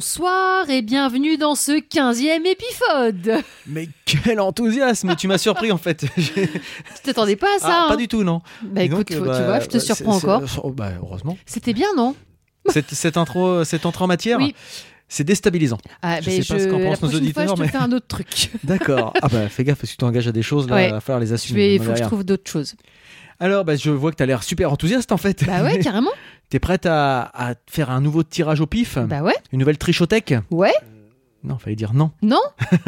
Bonsoir 0.00 0.70
et 0.70 0.80
bienvenue 0.80 1.36
dans 1.36 1.54
ce 1.54 1.72
15e 1.72 2.46
épisode. 2.46 3.44
Mais 3.66 3.86
quel 4.06 4.40
enthousiasme 4.40 5.14
Tu 5.14 5.28
m'as 5.28 5.36
surpris 5.36 5.70
en 5.72 5.76
fait. 5.76 6.06
tu 6.16 6.48
t'attendais 7.04 7.36
pas 7.36 7.56
à 7.56 7.58
ça 7.58 7.68
ah, 7.68 7.84
hein 7.84 7.88
Pas 7.90 7.96
du 7.98 8.08
tout, 8.08 8.24
non. 8.24 8.40
Bah 8.62 8.82
écoute, 8.82 9.08
tu 9.08 9.16
vois, 9.16 9.60
je 9.60 9.66
te 9.66 9.76
surprends 9.76 10.16
encore. 10.16 10.70
Bah, 10.72 10.92
heureusement. 11.02 11.36
C'était 11.44 11.74
bien, 11.74 11.88
non 11.98 12.16
cette, 12.70 12.92
cette, 12.92 13.18
intro, 13.18 13.62
cette 13.64 13.84
entrée 13.84 14.04
en 14.04 14.06
matière 14.06 14.38
Oui. 14.38 14.54
C'est 15.06 15.24
déstabilisant. 15.24 15.76
Ah, 16.00 16.22
je 16.22 16.30
ben 16.30 16.42
sais 16.42 16.54
pas 16.54 16.60
ce 16.60 16.66
qu'en 16.68 16.78
pensent 16.80 17.02
nos 17.02 17.14
auditeurs. 17.14 17.44
Fois, 17.44 17.54
je 17.56 17.60
te 17.60 17.66
mais... 17.66 17.68
fais 17.68 17.84
un 17.84 17.92
autre 17.92 18.06
truc. 18.06 18.52
D'accord. 18.64 19.12
Ah 19.20 19.28
bah 19.28 19.50
fais 19.50 19.64
gaffe, 19.64 19.80
parce 19.80 19.90
que 19.90 19.96
tu 19.96 19.98
t'engages 19.98 20.28
à 20.28 20.32
des 20.32 20.42
choses, 20.42 20.66
là, 20.66 20.76
Ouais. 20.76 20.88
il 20.88 20.92
va 20.92 21.00
falloir 21.00 21.20
les 21.20 21.26
Je 21.26 21.34
assumer. 21.34 21.74
il 21.74 21.82
faut 21.82 21.92
que 21.92 21.98
je 21.98 22.04
trouve 22.04 22.24
d'autres 22.24 22.50
choses. 22.50 22.74
Alors, 23.38 23.66
bah, 23.66 23.76
je 23.76 23.90
vois 23.90 24.12
que 24.12 24.16
tu 24.16 24.22
as 24.22 24.26
l'air 24.26 24.42
super 24.42 24.72
enthousiaste 24.72 25.12
en 25.12 25.18
fait. 25.18 25.44
Bah 25.44 25.62
ouais, 25.62 25.78
carrément. 25.78 26.10
T'es 26.50 26.58
prête 26.58 26.84
à, 26.86 27.22
à 27.22 27.54
faire 27.68 27.90
un 27.90 28.00
nouveau 28.00 28.22
tirage 28.22 28.60
au 28.60 28.66
pif 28.66 28.98
Bah 28.98 29.22
ouais. 29.22 29.34
Une 29.52 29.60
nouvelle 29.60 29.78
trichothèque 29.78 30.34
Ouais. 30.50 30.72
Non, 31.44 31.56
fallait 31.58 31.76
dire 31.76 31.94
non. 31.94 32.10
Non, 32.22 32.40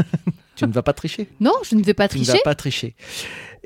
Tu 0.56 0.66
ne 0.66 0.72
vas 0.72 0.82
pas 0.82 0.92
tricher. 0.92 1.28
non, 1.40 1.52
je 1.68 1.74
ne 1.76 1.82
vais 1.82 1.94
pas 1.94 2.08
Tu 2.08 2.18
ne 2.18 2.24
tricher. 2.24 2.38
vas 2.38 2.44
pas 2.44 2.54
tricher. 2.54 2.94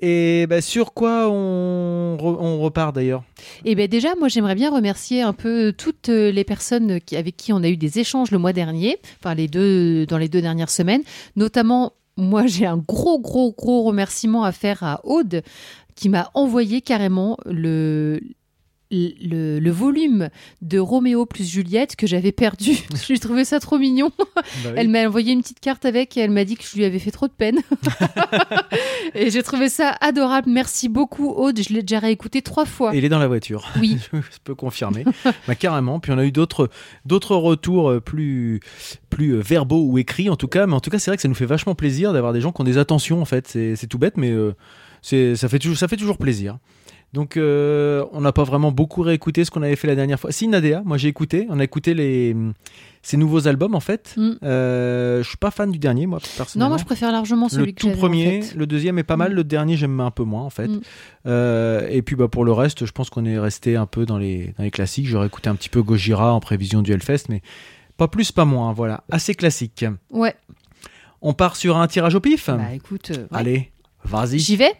Et 0.01 0.47
bah, 0.49 0.61
sur 0.61 0.93
quoi 0.93 1.29
on, 1.31 2.17
re- 2.21 2.37
on 2.39 2.61
repart 2.61 2.95
d'ailleurs? 2.95 3.25
Et 3.65 3.75
ben 3.75 3.89
déjà, 3.89 4.15
moi 4.19 4.29
j'aimerais 4.29 4.55
bien 4.55 4.71
remercier 4.71 5.23
un 5.23 5.33
peu 5.33 5.73
toutes 5.77 6.09
les 6.09 6.45
personnes 6.45 7.01
qui, 7.01 7.17
avec 7.17 7.37
qui 7.37 7.53
on 7.53 7.63
a 7.63 7.69
eu 7.69 7.77
des 7.79 7.99
échanges 7.99 8.31
le 8.31 8.38
mois 8.38 8.53
dernier, 8.53 8.99
enfin 9.19 9.35
les 9.35 9.49
deux 9.49 10.05
dans 10.07 10.19
les 10.19 10.29
deux 10.29 10.43
dernières 10.43 10.71
semaines. 10.71 11.03
Notamment, 11.35 11.95
moi 12.19 12.47
j'ai 12.47 12.66
un 12.66 12.77
gros 12.77 13.19
gros 13.19 13.53
gros 13.57 13.83
remerciement 13.85 14.45
à 14.45 14.53
faire 14.53 14.83
à 14.83 15.01
Aude 15.05 15.43
qui 15.95 16.10
m'a 16.10 16.31
envoyé 16.35 16.83
carrément 16.83 17.38
le 17.47 18.21
le, 19.21 19.59
le 19.59 19.71
volume 19.71 20.29
de 20.63 20.79
Roméo 20.79 21.27
plus 21.27 21.49
Juliette 21.49 21.97
que 21.97 22.07
j'avais 22.07 22.33
perdu. 22.33 22.73
J'ai 23.07 23.19
trouvé 23.19 23.45
ça 23.45 23.61
trop 23.61 23.79
mignon. 23.79 24.11
Elle 24.77 24.88
m'a 24.88 25.07
envoyé 25.07 25.33
une 25.33 25.43
petite 25.43 25.61
carte 25.61 25.85
avec 25.85 26.16
et 26.16 26.21
elle 26.21 26.30
m'a 26.30 26.45
dit 26.45 26.57
que 26.57 26.65
je 26.65 26.77
lui 26.77 26.85
avais 26.85 26.99
fait 26.99 27.11
trop 27.11 27.29
de 27.29 27.33
peine. 27.33 27.61
et 29.15 29.30
j'ai 29.30 29.43
trouvé 29.43 29.69
ça 29.69 29.97
adorable. 30.01 30.51
Merci 30.51 30.88
beaucoup 30.88 31.30
Aude. 31.30 31.61
Je 31.61 31.73
l'ai 31.73 31.83
déjà 31.83 31.99
réécouté 31.99 32.43
trois 32.43 32.65
fois. 32.65 32.95
Et 32.95 32.99
il 32.99 33.05
est 33.05 33.09
dans 33.09 33.19
la 33.19 33.29
voiture. 33.29 33.69
Oui. 33.80 33.99
je 34.13 34.38
peux 34.45 34.55
confirmer. 34.55 35.05
bah, 35.47 35.55
carrément. 35.55 36.01
Puis 36.01 36.13
on 36.13 36.19
a 36.19 36.25
eu 36.25 36.33
d'autres 36.33 36.69
retours 37.37 37.91
euh, 37.91 38.01
plus 38.01 38.60
plus 39.10 39.31
euh, 39.33 39.41
verbaux 39.41 39.85
ou 39.87 39.99
écrits 39.99 40.31
en 40.31 40.37
tout 40.37 40.49
cas. 40.49 40.66
Mais 40.66 40.75
en 40.75 40.81
tout 40.81 40.91
cas, 40.91 40.99
c'est 40.99 41.10
vrai 41.10 41.16
que 41.16 41.23
ça 41.23 41.29
nous 41.29 41.35
fait 41.35 41.47
vachement 41.47 41.75
plaisir 41.75 42.13
d'avoir 42.13 42.33
des 42.33 42.41
gens 42.41 42.53
qui 42.53 42.60
ont 42.60 42.65
des 42.65 42.79
attentions 42.79 43.21
en 43.21 43.25
fait. 43.25 43.49
C'est 43.49 43.87
tout 43.87 43.99
bête, 43.99 44.16
mais 44.16 44.31
euh, 44.31 44.55
ça 45.03 45.49
fait 45.49 45.59
toujours 45.59 45.77
ça 45.77 45.88
fait 45.88 45.97
toujours 45.97 46.19
plaisir. 46.19 46.59
Donc 47.12 47.37
euh, 47.37 48.04
on 48.12 48.21
n'a 48.21 48.32
pas 48.32 48.45
vraiment 48.45 48.73
beaucoup 48.73 49.01
réécouté 49.02 49.45
ce 49.45 49.51
qu'on 49.51 49.62
avait 49.62 49.76
fait 49.76 49.87
la 49.87 49.95
dernière 49.95 50.21
fois. 50.21 50.32
Si 50.32 50.49
Nadea, 50.49 50.82
moi 50.85 50.99
j'ai 50.99 51.09
écouté. 51.09 51.46
On 51.48 51.59
a 51.60 51.65
écouté 51.65 51.95
les 51.95 52.37
ces 53.02 53.16
nouveaux 53.16 53.46
albums 53.46 53.74
en 53.74 53.80
fait. 53.80 54.13
Mm. 54.16 54.30
Euh, 54.43 55.23
je 55.23 55.29
suis 55.29 55.37
pas 55.38 55.51
fan 55.52 55.71
du 55.71 55.79
dernier 55.79 56.07
moi 56.07 56.18
Non, 56.18 56.29
personnellement. 56.37 56.68
moi 56.71 56.79
je 56.79 56.85
préfère 56.85 57.13
largement 57.13 57.48
celui 57.48 57.66
le 57.66 57.73
que 57.73 57.80
tout 57.80 57.88
en 57.88 57.93
premier, 57.96 58.43
fait. 58.43 58.54
le 58.57 58.66
deuxième 58.66 58.98
est 58.98 59.04
pas 59.04 59.16
mal, 59.16 59.32
Mm. 59.32 59.37
le 59.37 59.45
dernier 59.45 59.76
j'aime 59.76 60.01
un 60.01 60.10
peu 60.10 60.24
moins 60.24 60.43
en 60.43 60.51
fait. 60.51 60.66
Mm. 60.68 60.80
Euh, 61.26 61.87
et 61.90 62.02
puis 62.02 62.16
bah, 62.16 62.29
pour 62.29 62.45
le 62.45 62.52
reste, 62.52 62.85
je 62.85 62.93
pense 62.93 63.09
qu'on 63.09 63.24
est 63.24 63.38
resté 63.38 63.76
un 63.76 63.87
peu 63.87 64.04
dans 64.04 64.19
les, 64.19 64.53
dans 64.59 64.65
les 64.65 64.70
classiques. 64.72 65.06
J'aurais 65.06 65.28
écouté 65.28 65.48
un 65.48 65.54
petit 65.54 65.69
peu 65.70 65.82
Gojira 65.82 66.32
en 66.34 66.41
prévision 66.41 66.82
du 66.82 66.93
Hellfest, 66.93 67.25
mais 67.28 67.41
pas 67.97 68.09
plus, 68.09 68.32
pas 68.32 68.44
moins. 68.44 68.72
Voilà, 68.72 69.04
assez 69.10 69.34
classique. 69.34 69.84
Ouais. 70.10 70.34
On 71.22 71.32
part 71.32 71.56
sur 71.56 71.76
un 71.78 71.86
tirage 71.86 72.14
au 72.14 72.20
pif? 72.20 72.50
Bah 72.50 72.75
écoute, 72.75 73.10
euh, 73.12 73.22
ouais. 73.22 73.26
Allez, 73.31 73.70
vas-y. 74.04 74.38
j'y 74.38 74.56
vais. 74.56 74.72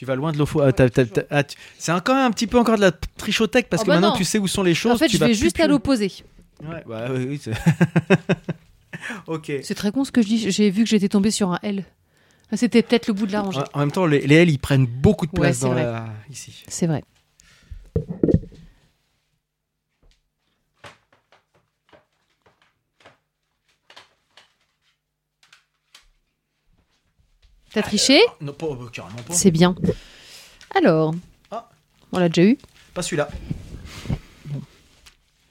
Tu 0.00 0.06
vas 0.06 0.14
loin 0.16 0.32
de. 0.32 0.42
Ah, 0.62 0.72
t'as- 0.72 0.88
t'as- 0.88 1.22
ah, 1.30 1.42
C'est 1.76 1.92
quand 2.02 2.14
même 2.14 2.24
un 2.24 2.30
petit 2.30 2.46
peu 2.46 2.58
encore 2.58 2.76
de 2.76 2.80
la 2.80 2.90
trichothèque 2.90 3.68
parce 3.68 3.82
Oh 3.82 3.84
que 3.84 3.88
bah 3.90 3.96
maintenant 3.96 4.12
non. 4.12 4.16
tu 4.16 4.24
sais 4.24 4.38
où 4.38 4.48
sont 4.48 4.62
les 4.62 4.72
choses. 4.72 4.92
En 4.92 4.96
fait, 4.96 5.08
tu 5.08 5.16
je 5.16 5.20
vas 5.20 5.26
vais 5.26 5.32
plus 5.32 5.38
juste 5.38 5.60
à 5.60 5.66
l'opposé. 5.66 6.10
Ouais, 6.64 6.82
bah, 6.88 7.08
oui, 7.10 7.26
oui, 7.28 7.38
c'est- 7.44 7.52
ok. 9.26 9.52
C'est 9.62 9.74
très 9.74 9.92
con 9.92 10.04
ce 10.04 10.10
que 10.10 10.22
je 10.22 10.26
dis. 10.26 10.50
J'ai 10.50 10.70
vu 10.70 10.84
que 10.84 10.88
j'étais 10.88 11.10
tombée 11.10 11.30
sur 11.30 11.52
un 11.52 11.58
L. 11.62 11.84
Ah, 12.50 12.56
C'était 12.56 12.80
peut-être 12.80 13.08
le 13.08 13.12
bout 13.12 13.26
de 13.26 13.32
la 13.32 13.42
rangée. 13.42 13.60
En 13.74 13.80
même 13.80 13.92
temps, 13.92 14.06
les, 14.06 14.26
les 14.26 14.36
L 14.36 14.48
ils 14.48 14.58
prennent 14.58 14.86
beaucoup 14.86 15.26
de 15.26 15.32
place 15.32 15.60
dans 15.60 15.74
la... 15.74 16.06
ici. 16.30 16.64
C'est 16.66 16.86
vrai. 16.86 17.04
T'as 27.72 27.82
triché 27.82 28.20
Non, 28.40 28.52
pas, 28.52 28.66
euh, 28.66 28.88
carrément 28.92 29.22
pas. 29.26 29.32
C'est 29.34 29.50
bien. 29.50 29.74
Alors, 30.74 31.14
Ah. 31.50 31.68
on 32.12 32.18
l'a 32.18 32.28
déjà 32.28 32.42
eu. 32.48 32.58
Pas 32.94 33.02
celui-là. 33.02 33.28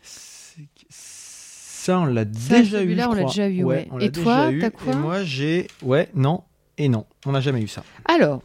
C'est- 0.02 0.68
Ça, 0.90 2.00
on 2.00 2.06
l'a 2.06 2.22
Ça, 2.22 2.26
déjà 2.26 2.60
eu. 2.62 2.66
celui-là, 2.66 3.04
je 3.04 3.10
on 3.10 3.14
l'a 3.14 3.22
crois. 3.22 3.32
déjà 3.32 3.48
eu, 3.50 3.64
ouais. 3.64 3.88
on 3.92 3.98
l'a 3.98 4.06
Et 4.06 4.12
toi, 4.12 4.48
déjà 4.48 4.52
eu. 4.52 4.60
t'as 4.60 4.70
quoi 4.70 4.94
Et 4.94 4.96
moi, 4.96 5.24
j'ai. 5.24 5.68
Ouais, 5.82 6.10
non 6.14 6.44
et 6.78 6.90
non. 6.90 7.06
On 7.26 7.32
n'a 7.32 7.42
jamais 7.42 7.62
eu 7.62 7.68
ça. 7.68 7.84
Alors, 8.06 8.42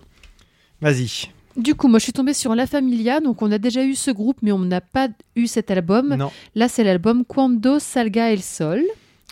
Vas-y. 0.81 1.29
du 1.57 1.75
coup, 1.75 1.89
moi 1.89 1.99
je 1.99 2.05
suis 2.05 2.13
tombée 2.13 2.35
sur 2.35 2.55
La 2.55 2.67
Familia, 2.67 3.21
donc 3.21 3.43
on 3.43 3.51
a 3.53 3.59
déjà 3.59 3.85
eu 3.85 3.95
ce 3.95 4.11
groupe, 4.11 4.39
mais 4.43 4.53
on 4.53 4.59
n'a 4.61 4.81
pas 4.81 5.09
eu 5.37 5.47
cet 5.47 5.71
album. 5.71 6.15
Non. 6.15 6.31
Là, 6.55 6.69
c'est 6.69 6.85
l'album 6.85 7.25
Quando 7.25 7.79
Salga 7.79 8.33
el 8.33 8.43
Sol. 8.43 8.83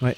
Ouais. 0.03 0.16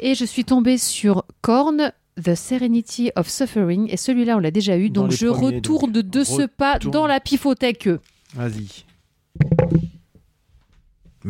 Et 0.00 0.14
je 0.14 0.24
suis 0.24 0.44
tombée 0.44 0.78
sur 0.78 1.24
Korn, 1.42 1.92
The 2.22 2.34
Serenity 2.34 3.10
of 3.16 3.28
Suffering. 3.28 3.88
Et 3.90 3.96
celui-là, 3.96 4.36
on 4.36 4.40
l'a 4.40 4.50
déjà 4.50 4.76
eu. 4.76 4.90
Dans 4.90 5.02
donc 5.02 5.12
je 5.12 5.26
premiers, 5.26 5.56
retourne 5.56 5.92
donc, 5.92 6.06
de 6.06 6.24
ce 6.24 6.46
pas 6.46 6.74
retourne. 6.74 6.92
dans 6.92 7.06
la 7.06 7.20
pifothèque. 7.20 7.88
Vas-y. 8.34 8.84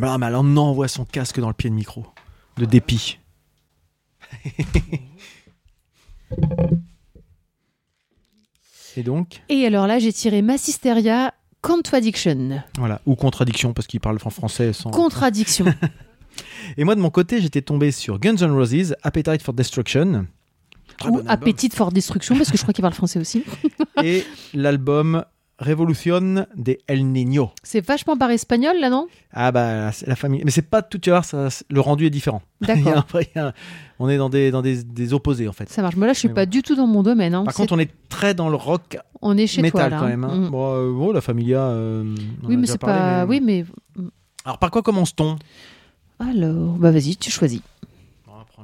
Ah, 0.02 0.18
mais 0.18 0.26
alors, 0.26 0.42
on 0.44 0.56
envoie 0.56 0.88
son 0.88 1.04
casque 1.04 1.40
dans 1.40 1.48
le 1.48 1.54
pied 1.54 1.70
de 1.70 1.74
micro. 1.74 2.06
De 2.56 2.64
dépit. 2.64 3.18
et 8.96 9.02
donc, 9.02 9.42
Et 9.48 9.66
alors 9.66 9.86
là, 9.86 9.98
j'ai 9.98 10.12
tiré 10.12 10.42
Massisteria 10.42 11.34
Contradiction. 11.62 12.62
voilà. 12.78 13.00
Ou 13.06 13.14
contradiction, 13.16 13.72
parce 13.74 13.86
qu'il 13.86 14.00
parle 14.00 14.18
en 14.24 14.30
français 14.30 14.72
sans. 14.72 14.90
Contradiction. 14.90 15.66
Et 16.76 16.84
moi, 16.84 16.94
de 16.94 17.00
mon 17.00 17.10
côté, 17.10 17.40
j'étais 17.40 17.60
tombé 17.62 17.90
sur 17.90 18.18
Guns 18.18 18.36
N' 18.36 18.52
Roses, 18.52 18.94
Appetite 19.02 19.42
for 19.42 19.52
Destruction. 19.52 20.26
Très 21.00 21.08
Ou 21.08 21.14
bon. 21.22 21.24
Appétit 21.26 21.70
for 21.70 21.90
Destruction, 21.90 22.36
parce 22.36 22.50
que 22.50 22.56
je 22.56 22.62
crois 22.62 22.72
qu'il 22.72 22.82
parle 22.82 22.94
français 22.94 23.18
aussi. 23.18 23.42
et 24.04 24.24
l'album 24.54 25.24
Revolution 25.58 26.46
de 26.56 26.78
El 26.86 27.06
Niño. 27.06 27.50
C'est 27.62 27.84
vachement 27.84 28.16
par 28.16 28.30
espagnol, 28.30 28.76
là, 28.80 28.88
non? 28.88 29.08
Ah 29.32 29.52
bah 29.52 29.90
la 30.06 30.16
famille, 30.16 30.40
mais 30.42 30.50
c'est 30.50 30.62
pas 30.62 30.80
tout, 30.80 30.98
tu 30.98 31.10
voir, 31.10 31.24
ça, 31.26 31.48
le 31.68 31.80
rendu 31.80 32.06
est 32.06 32.10
différent. 32.10 32.40
D'accord. 32.62 33.04
on 33.98 34.08
est 34.08 34.16
dans 34.16 34.30
des 34.30 34.50
dans 34.50 34.62
des, 34.62 34.82
des 34.82 35.12
opposés 35.12 35.48
en 35.48 35.52
fait. 35.52 35.68
Ça 35.68 35.82
marche. 35.82 35.96
Moi, 35.96 36.06
là, 36.06 36.14
je 36.14 36.18
suis 36.20 36.28
Mais 36.28 36.34
pas 36.34 36.46
du 36.46 36.62
tout 36.62 36.76
dans 36.76 36.86
mon 36.86 37.02
domaine. 37.02 37.34
hein. 37.34 37.44
Par 37.44 37.52
contre, 37.52 37.74
on 37.74 37.78
est 37.78 37.90
très 38.08 38.32
dans 38.32 38.48
le 38.48 38.56
rock 38.56 38.96
on 39.22 39.36
est 39.36 39.46
chez 39.46 39.60
métal 39.60 39.80
toi, 39.82 39.88
là. 39.90 39.98
quand 39.98 40.08
même. 40.08 40.24
hein. 40.24 40.34
Mm. 40.34 40.48
Bon, 40.50 40.74
euh, 40.74 40.92
bon, 40.92 41.12
la 41.12 41.20
Familia. 41.20 41.60
euh, 41.60 42.04
Oui, 42.44 42.56
mais 42.56 42.66
c'est 42.66 42.78
pas. 42.78 43.26
mais- 43.26 43.30
Oui, 43.38 43.40
mais. 43.44 43.66
Alors 44.46 44.58
par 44.58 44.70
quoi 44.70 44.80
commence-t-on? 44.80 45.36
Alors, 46.18 46.72
bah 46.78 46.90
vas-y, 46.90 47.16
tu 47.16 47.30
choisis. 47.30 47.60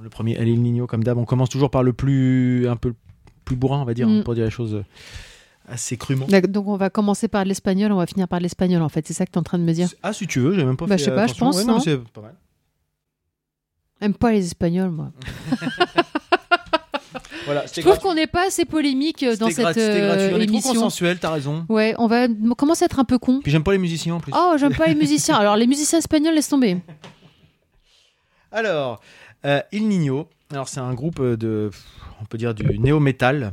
Le 0.06 0.10
premier 0.10 0.34
El 0.36 0.46
Niño 0.62 0.86
comme 0.86 1.02
d'hab. 1.02 1.18
On 1.18 1.24
commence 1.24 1.48
toujours 1.48 1.68
par 1.68 1.82
le 1.82 1.92
plus 1.92 2.68
un 2.68 2.76
peu 2.76 2.94
plus 3.44 3.56
bourrin, 3.56 3.80
on 3.82 3.84
va 3.84 3.92
dire, 3.92 4.06
Mm. 4.08 4.22
pour 4.22 4.36
dire 4.36 4.44
les 4.44 4.52
choses 4.52 4.74
euh, 4.76 4.84
assez 5.68 5.96
crûment. 5.96 6.26
Donc, 6.28 6.68
on 6.68 6.76
va 6.76 6.90
commencer 6.90 7.26
par 7.26 7.44
l'espagnol, 7.44 7.90
on 7.90 7.96
va 7.96 8.06
finir 8.06 8.28
par 8.28 8.38
l'espagnol, 8.38 8.82
en 8.82 8.88
fait. 8.88 9.04
C'est 9.04 9.14
ça 9.14 9.26
que 9.26 9.32
tu 9.32 9.34
es 9.34 9.40
en 9.40 9.42
train 9.42 9.58
de 9.58 9.64
me 9.64 9.72
dire. 9.72 9.88
Ah 10.04 10.12
si 10.12 10.28
tu 10.28 10.38
veux, 10.38 10.54
j'ai 10.54 10.64
même 10.64 10.76
pas 10.76 10.86
Bah, 10.86 10.96
fait 10.96 10.98
je 11.02 11.04
sais 11.06 11.14
pas, 11.16 11.26
je 11.26 11.34
pense, 11.34 11.56
Ouais, 11.56 11.64
non, 11.64 11.80
c'est 11.80 11.98
pas 12.12 12.20
mal. 12.20 12.36
J'aime 14.00 14.14
pas 14.14 14.30
les 14.30 14.46
espagnols, 14.46 14.90
moi. 14.90 15.10
Voilà, 17.46 17.64
Je 17.72 17.80
trouve 17.80 17.98
qu'on 17.98 18.14
n'est 18.14 18.26
pas 18.28 18.46
assez 18.46 18.64
polémique 18.64 19.24
euh, 19.24 19.36
dans 19.36 19.50
cette 19.50 19.76
euh. 19.76 20.12
On 20.12 20.20
est 20.20 20.28
trop 20.30 20.40
émission. 20.40 20.72
consensuel, 20.72 21.18
t'as 21.18 21.30
raison. 21.30 21.66
Ouais, 21.68 21.94
on 21.98 22.06
va 22.06 22.26
on 22.28 22.54
commence 22.54 22.82
à 22.82 22.84
être 22.86 22.98
un 23.00 23.04
peu 23.04 23.18
con. 23.18 23.40
Puis 23.42 23.50
j'aime 23.50 23.62
pas 23.64 23.72
les 23.72 23.78
musiciens 23.78 24.14
en 24.14 24.20
plus. 24.20 24.32
Oh, 24.36 24.54
j'aime 24.58 24.74
pas 24.74 24.86
les 24.86 24.94
musiciens. 24.94 25.36
Alors, 25.36 25.56
les 25.56 25.66
musiciens 25.66 25.98
espagnols, 25.98 26.34
laisse 26.34 26.48
tomber. 26.48 26.78
Alors, 28.52 29.00
euh, 29.46 29.60
Il 29.72 29.88
Niño, 29.88 30.28
alors 30.52 30.68
c'est 30.68 30.80
un 30.80 30.92
groupe 30.94 31.22
de, 31.22 31.70
on 32.20 32.24
peut 32.26 32.36
dire 32.38 32.54
du 32.54 32.78
néo-metal, 32.78 33.52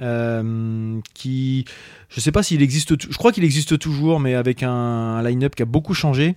euh, 0.00 0.98
qui, 1.14 1.64
je 2.08 2.20
sais 2.20 2.32
pas 2.32 2.42
s'il 2.42 2.62
existe, 2.62 3.00
je 3.10 3.16
crois 3.18 3.32
qu'il 3.32 3.44
existe 3.44 3.78
toujours, 3.78 4.20
mais 4.20 4.34
avec 4.34 4.62
un, 4.62 4.70
un 4.70 5.22
line-up 5.22 5.54
qui 5.54 5.62
a 5.62 5.66
beaucoup 5.66 5.94
changé. 5.94 6.34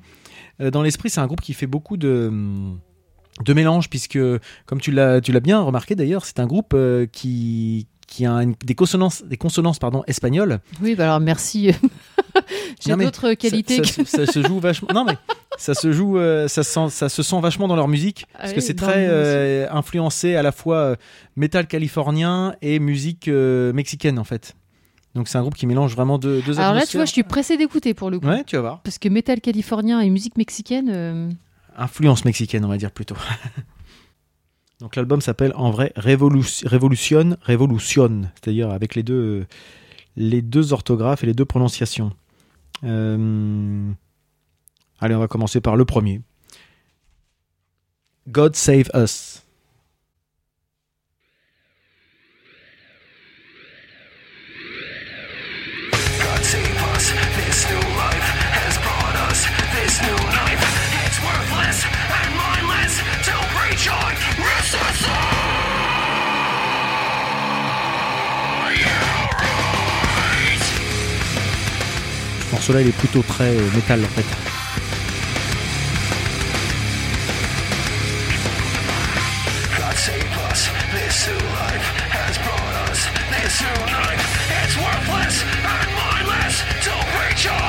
Euh, 0.61 0.71
dans 0.71 0.81
l'esprit, 0.81 1.09
c'est 1.09 1.21
un 1.21 1.27
groupe 1.27 1.41
qui 1.41 1.53
fait 1.53 1.67
beaucoup 1.67 1.97
de 1.97 2.31
de 3.43 3.53
mélange, 3.53 3.89
puisque, 3.89 4.17
comme 4.65 4.79
tu 4.79 4.91
l'as 4.91 5.19
bien 5.41 5.61
remarqué 5.61 5.95
d'ailleurs, 5.95 6.23
c'est 6.25 6.39
un 6.39 6.47
groupe 6.47 6.73
euh, 6.73 7.05
qui 7.05 7.87
qui 8.07 8.25
a 8.25 8.31
une- 8.43 8.55
des 8.63 8.75
consonances, 8.75 9.23
des 9.25 9.35
consonances 9.35 9.79
pardon, 9.79 10.03
espagnoles. 10.07 10.59
Oui, 10.81 10.95
bah 10.95 11.05
alors 11.05 11.19
merci. 11.19 11.71
J'ai 12.85 12.95
d'autres 12.95 13.33
qualités. 13.33 13.83
Ça, 13.83 14.03
que- 14.03 14.07
ça- 14.09 14.25
ça 14.25 14.31
se 14.31 14.43
joue 14.47 14.59
vachement. 14.59 14.89
Non 14.93 15.03
mais 15.05 15.17
ça 15.57 15.73
se 15.73 15.91
joue, 15.91 16.17
euh, 16.17 16.47
ça, 16.47 16.63
sent, 16.63 16.89
ça 16.89 17.09
se 17.09 17.23
sent 17.23 17.39
vachement 17.41 17.67
dans 17.67 17.75
leur 17.75 17.87
musique 17.87 18.25
parce 18.33 18.49
Ah 18.49 18.53
que 18.53 18.59
oui, 18.59 18.65
c'est 18.65 18.75
très 18.75 19.07
euh, 19.09 19.67
influencé 19.71 20.35
à 20.35 20.41
la 20.41 20.51
fois 20.51 20.77
euh, 20.77 20.95
métal 21.35 21.67
californien 21.67 22.55
et 22.61 22.79
musique 22.79 23.27
mexicaine 23.27 24.19
en 24.19 24.23
fait. 24.23 24.55
Donc 25.13 25.27
c'est 25.29 25.37
un 25.37 25.41
groupe 25.41 25.55
qui 25.55 25.65
mélange 25.65 25.95
vraiment 25.95 26.17
deux, 26.17 26.41
deux 26.41 26.59
Alors 26.59 26.73
là, 26.73 26.85
tu 26.85 26.97
vois, 26.97 27.05
je 27.05 27.11
suis 27.13 27.23
pressée 27.23 27.55
d'écouter 27.57 27.93
pour 27.93 28.09
le 28.09 28.19
coup. 28.19 28.27
Ouais, 28.27 28.43
tu 28.43 28.57
vas 28.57 28.61
voir. 28.61 28.81
Parce 28.81 28.97
que 28.99 29.07
métal 29.07 29.39
californien 29.39 30.01
et 30.01 30.09
musique 30.09 30.35
mexicaine. 30.37 31.37
Influence 31.77 32.25
mexicaine, 32.25 32.65
on 32.65 32.69
va 32.69 32.77
dire 32.77 32.91
plutôt. 32.91 33.15
Donc 34.81 34.97
l'album 34.97 35.21
s'appelle 35.21 35.53
en 35.55 35.71
vrai 35.71 35.93
Révolu- 35.95 36.67
Révolution, 36.67 37.37
Révolution, 37.41 38.23
c'est-à-dire 38.35 38.71
avec 38.71 38.93
les 38.95 39.03
deux, 39.03 39.45
les 40.17 40.41
deux 40.41 40.73
orthographes 40.73 41.23
et 41.23 41.27
les 41.27 41.33
deux 41.33 41.45
prononciations. 41.45 42.11
Euh, 42.83 43.89
Allez, 44.99 45.15
on 45.15 45.19
va 45.19 45.27
commencer 45.27 45.61
par 45.61 45.75
le 45.75 45.85
premier. 45.85 46.21
God 48.27 48.55
Save 48.55 48.89
Us. 48.95 49.41
God 55.91 56.43
save 56.43 56.81
us, 56.95 57.11
this 57.37 57.69
new 57.69 57.85
life 57.95 58.29
has 58.57 58.77
brought 58.79 59.15
us 59.29 59.45
this 59.75 60.01
new 60.01 60.15
knife. 60.33 60.63
It's 61.05 61.19
worthless 61.21 61.85
and 61.85 62.29
mindless 62.35 62.97
to 63.25 63.33
preach 63.53 63.89
on 63.89 64.15
Ce 72.45 72.51
morceau-là, 72.51 72.81
il 72.81 72.87
est 72.87 72.91
plutôt 72.97 73.21
très 73.21 73.55
euh, 73.55 73.71
métal 73.75 74.03
en 74.03 74.07
fait. 74.07 74.54
Save 80.05 80.37
us, 80.51 80.61
this 80.93 81.27
new 81.27 81.41
life 81.61 81.85
has 82.17 82.37
brought 82.45 82.75
us 82.89 82.99
this 83.33 83.61
new 83.61 83.77
knife. 83.91 84.23
It's 84.63 84.75
worthless 84.77 85.35
and 85.63 85.89
mindless. 85.97 87.65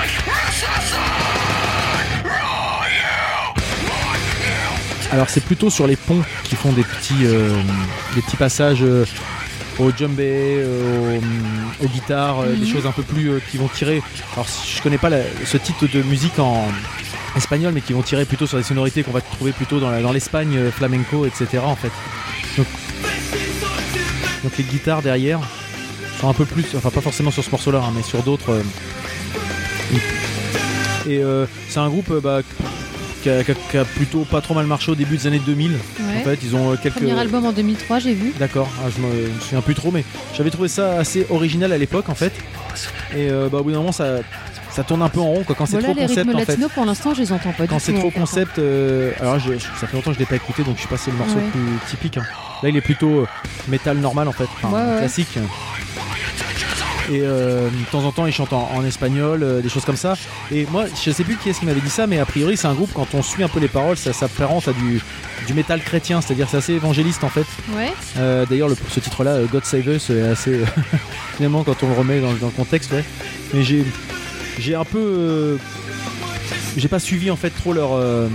Alors 5.13 5.29
c'est 5.31 5.43
plutôt 5.45 5.71
sur 5.71 5.87
les 5.87 5.97
ponts 5.97 6.23
qui 6.45 6.57
font 6.57 6.73
des 6.73 6.83
petits, 6.83 7.25
euh, 7.25 7.51
des 8.15 8.23
petits 8.23 8.37
passages 8.37 8.83
euh, 8.83 9.05
au 9.79 9.91
djembé, 9.91 10.57
euh, 10.59 11.19
au- 11.81 11.85
aux 11.85 11.89
guitares, 11.89 12.43
des 12.45 12.67
choses 12.67 12.87
un 12.87 12.93
peu 12.93 13.03
plus 13.03 13.31
euh, 13.31 13.41
qui 13.51 13.57
vont 13.57 13.69
tirer. 13.69 14.03
Alors 14.35 14.47
je 14.67 14.83
connais 14.83 14.99
pas 14.99 15.09
la- 15.09 15.23
ce 15.45 15.57
type 15.57 15.91
de 15.91 16.03
musique 16.03 16.39
en 16.39 16.67
espagnol, 17.37 17.73
mais 17.73 17.81
qui 17.83 17.93
vont 17.93 18.03
tirer 18.03 18.25
plutôt 18.25 18.47
sur 18.47 18.59
des 18.59 18.65
sonorités 18.65 19.03
qu'on 19.05 19.13
va 19.13 19.21
trouver 19.21 19.53
plutôt 19.53 19.79
dans 19.81 20.13
l'Espagne, 20.13 20.71
flamenco, 20.71 21.25
etc. 21.25 21.59
En 21.65 21.77
fait. 21.77 21.93
Donc, 24.47 24.57
les 24.59 24.65
guitares 24.65 25.03
derrière 25.03 25.41
sont 26.21 26.29
un 26.29 26.33
peu 26.33 26.45
plus, 26.45 26.65
enfin 26.77 26.91
pas 26.91 27.01
forcément 27.01 27.33
sur 27.33 27.43
ce 27.43 27.51
morceau-là, 27.51 27.83
hein, 27.85 27.93
mais 27.97 28.03
sur 28.05 28.23
d'autres. 28.23 28.51
euh, 28.53 28.63
et 31.09 31.19
euh, 31.19 31.47
c'est 31.69 31.81
un 31.81 31.89
groupe 31.89 32.11
euh, 32.13 32.21
bah, 32.21 32.43
qui, 33.23 33.29
a, 33.31 33.43
qui 33.43 33.51
a- 33.51 33.55
qui 33.55 33.77
a 33.77 33.85
plutôt 33.85 34.21
pas 34.25 34.41
trop 34.41 34.55
mal 34.55 34.67
marché 34.67 34.93
au 34.93 34.95
début 34.95 35.17
des 35.17 35.27
années 35.27 35.41
2000. 35.45 35.73
ouais. 35.73 35.79
En 36.21 36.23
fait, 36.25 36.39
ils 36.45 36.55
ont 36.55 36.77
quelques. 36.77 36.95
Premier 36.97 37.19
album 37.19 37.45
en 37.45 37.51
2003, 37.53 37.99
j'ai 37.99 38.15
vu. 38.15 38.33
D'accord, 38.39 38.69
ah, 38.85 38.89
je 38.97 39.01
me 39.03 39.09
me 39.35 39.41
souviens 39.41 39.63
plus 39.63 39.75
trop, 39.75 39.91
mais 39.91 40.05
j'avais 40.37 40.51
trouvé 40.51 40.69
ça 40.69 40.99
assez 40.99 41.27
original 41.31 41.73
à 41.73 41.79
l'époque 41.79 42.09
en 42.09 42.15
fait. 42.15 42.33
Et 43.17 43.29
bah, 43.51 43.59
au 43.59 43.65
bout 43.65 43.73
d'un 43.73 43.79
moment, 43.79 43.91
ça, 43.93 44.19
ça 44.77 44.85
tourne 44.85 45.03
un 45.03 45.09
peu 45.09 45.21
en 45.21 45.25
rond 45.27 45.43
quoi, 45.43 45.57
quand 45.57 45.67
c'est 45.67 45.73
Voilà, 45.73 45.89
trop 45.89 45.95
les 45.97 46.07
concept 46.07 46.27
rythmes 46.29 46.37
en 46.37 46.45
fait. 46.45 46.69
pour 46.75 46.85
l'instant, 46.85 47.15
je 47.15 47.21
les 47.23 47.33
entends 47.33 47.53
pas 47.53 47.67
Quand 47.67 47.79
c'est 47.79 47.95
trop 47.95 48.11
fait. 48.11 48.21
concept, 48.21 48.59
euh, 48.59 49.11
alors 49.21 49.39
je- 49.39 49.59
ça 49.59 49.87
fait 49.87 49.95
longtemps 49.97 50.11
que 50.11 50.15
je 50.17 50.21
l'ai 50.21 50.27
pas 50.27 50.37
écouté 50.37 50.63
donc 50.63 50.75
je 50.77 50.81
suis 50.81 50.89
passé 50.89 51.11
le 51.11 51.17
morceau 51.17 51.35
Ouais. 51.37 51.51
plus 51.51 51.89
typique. 51.91 52.19
hein. 52.19 52.25
Là, 52.63 52.69
il 52.69 52.77
est 52.77 52.81
plutôt 52.83 53.21
euh, 53.21 53.27
métal 53.69 53.97
normal 53.99 54.29
en 54.29 54.33
fait, 54.33 54.45
enfin, 54.63 54.69
Ouais, 54.69 54.93
ouais. 54.93 54.99
classique. 54.99 55.39
Et 57.09 57.21
euh, 57.23 57.69
de 57.71 57.91
temps 57.93 58.03
en 58.05 58.11
temps, 58.11 58.27
il 58.27 58.33
chante 58.33 58.53
en, 58.53 58.69
en 58.75 58.85
espagnol, 58.85 59.45
euh, 59.45 59.61
des 59.61 59.69
choses 59.69 59.85
comme 59.85 59.97
ça. 59.97 60.15
Et 60.51 60.67
moi, 60.73 60.87
je 61.05 61.11
sais 61.13 61.23
plus 61.23 61.37
qui 61.37 61.51
est-ce 61.51 61.61
qui 61.61 61.67
m'avait 61.67 61.81
dit 61.81 61.89
ça, 61.89 62.09
mais 62.09 62.19
a 62.19 62.25
priori, 62.27 62.57
c'est 62.57 62.67
un 62.67 62.75
groupe, 62.75 62.91
quand 62.93 63.07
on 63.15 63.23
suit 63.23 63.45
un 63.45 63.49
peu 63.49 63.61
les 63.61 63.69
paroles, 63.69 63.97
ça 63.97 64.13
s'apparente 64.13 64.67
à 64.67 64.73
du, 64.73 65.01
du 65.47 65.55
métal 65.55 65.81
chrétien, 65.83 66.21
c'est-à-dire 66.21 66.49
c'est 66.51 66.57
assez 66.57 66.73
évangéliste 66.73 67.23
en 67.23 67.29
fait. 67.29 67.47
Ouais. 67.77 67.93
Euh, 68.19 68.45
D'ailleurs, 68.47 68.69
le- 68.69 68.77
ce 68.91 68.99
titre-là, 68.99 69.39
God 69.53 69.65
Save 69.65 69.87
Us, 69.87 70.11
est 70.11 70.23
assez. 70.23 70.59
finalement, 71.37 71.63
quand 71.63 71.81
on 71.85 71.89
le 71.89 71.95
remet 71.95 72.21
dans, 72.21 72.33
dans 72.33 72.47
le 72.47 72.53
contexte, 72.53 72.91
ouais. 72.91 73.05
Mais 73.55 73.63
j'ai, 73.63 73.85
j'ai 74.59 74.75
un 74.75 74.85
peu. 74.85 74.99
euh, 74.99 75.57
j'ai 76.77 76.89
pas 76.89 76.99
suivi 76.99 77.31
en 77.31 77.37
fait 77.37 77.51
trop 77.51 77.73
leur, 77.73 77.91
euh, 77.95 78.29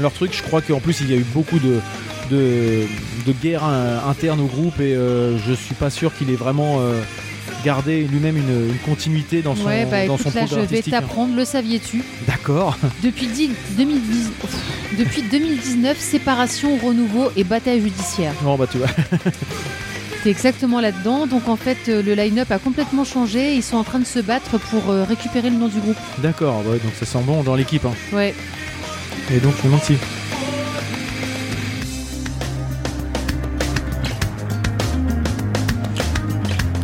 leur 0.00 0.12
truc. 0.12 0.32
Je 0.36 0.42
crois 0.42 0.60
qu'en 0.62 0.80
plus, 0.80 1.00
il 1.00 1.10
y 1.10 1.14
a 1.14 1.16
eu 1.16 1.26
beaucoup 1.34 1.58
de. 1.58 1.80
De, 2.30 2.86
de 3.26 3.32
guerres 3.32 3.64
internes 4.08 4.40
au 4.40 4.46
groupe 4.46 4.80
et 4.80 4.94
euh, 4.94 5.36
je 5.38 5.52
suis 5.52 5.74
pas 5.74 5.90
sûr 5.90 6.14
qu'il 6.14 6.30
ait 6.30 6.34
vraiment 6.36 6.80
gardé 7.62 8.04
lui-même 8.04 8.38
une, 8.38 8.70
une 8.70 8.78
continuité 8.78 9.42
dans 9.42 9.54
son, 9.54 9.66
Ouais, 9.66 9.84
bah 9.84 10.06
dans 10.06 10.14
écoute, 10.16 10.32
son 10.32 10.38
là, 10.38 10.46
je 10.46 10.60
vais 10.60 10.78
hein. 10.78 10.82
t'apprendre, 10.90 11.36
le 11.36 11.44
saviez-tu? 11.44 12.02
D'accord. 12.26 12.78
Depuis, 13.02 13.26
dix- 13.26 13.50
2010 13.76 14.30
pff, 14.40 14.56
depuis 14.98 15.22
2019, 15.22 15.98
séparation, 15.98 16.78
renouveau 16.78 17.30
et 17.36 17.44
bataille 17.44 17.82
judiciaire. 17.82 18.32
Bon 18.42 18.56
bah 18.56 18.66
tu 18.70 18.78
vois. 18.78 18.86
T'es 20.22 20.30
exactement 20.30 20.80
là-dedans. 20.80 21.26
Donc 21.26 21.48
en 21.48 21.56
fait, 21.56 21.78
euh, 21.88 22.02
le 22.02 22.14
line-up 22.14 22.50
a 22.52 22.58
complètement 22.58 23.04
changé. 23.04 23.54
Ils 23.56 23.62
sont 23.62 23.76
en 23.76 23.82
train 23.84 23.98
de 23.98 24.04
se 24.04 24.20
battre 24.20 24.58
pour 24.58 24.88
euh, 24.90 25.04
récupérer 25.04 25.50
le 25.50 25.56
nom 25.56 25.68
du 25.68 25.80
groupe. 25.80 25.96
D'accord. 26.18 26.58
ouais, 26.66 26.78
donc 26.78 26.92
ça 26.98 27.06
sent 27.06 27.22
bon 27.24 27.42
dans 27.42 27.56
l'équipe. 27.56 27.84
hein. 27.84 27.92
Ouais. 28.12 28.34
Et 29.32 29.40
donc 29.40 29.52
je 29.56 29.62
me 29.62 29.64
demande 29.72 29.82
si. 29.82 29.94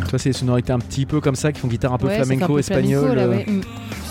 Tu 0.03 0.09
vois, 0.11 0.19
c'est 0.19 0.29
des 0.29 0.33
sonorités 0.33 0.71
un 0.73 0.79
petit 0.79 1.05
peu 1.05 1.21
comme 1.21 1.35
ça 1.35 1.51
qui 1.51 1.59
font 1.59 1.67
guitare 1.67 1.93
un 1.93 1.97
peu 1.97 2.07
Ouais, 2.07 2.17
un 2.19 2.23
flamenco, 2.23 2.53
peu 2.53 2.59
espagnol. 2.59 3.11
flamenco, 3.11 3.15
là, 3.15 3.21
euh. 3.23 3.29
ouais. 3.29 3.45
Mm. 3.47 3.61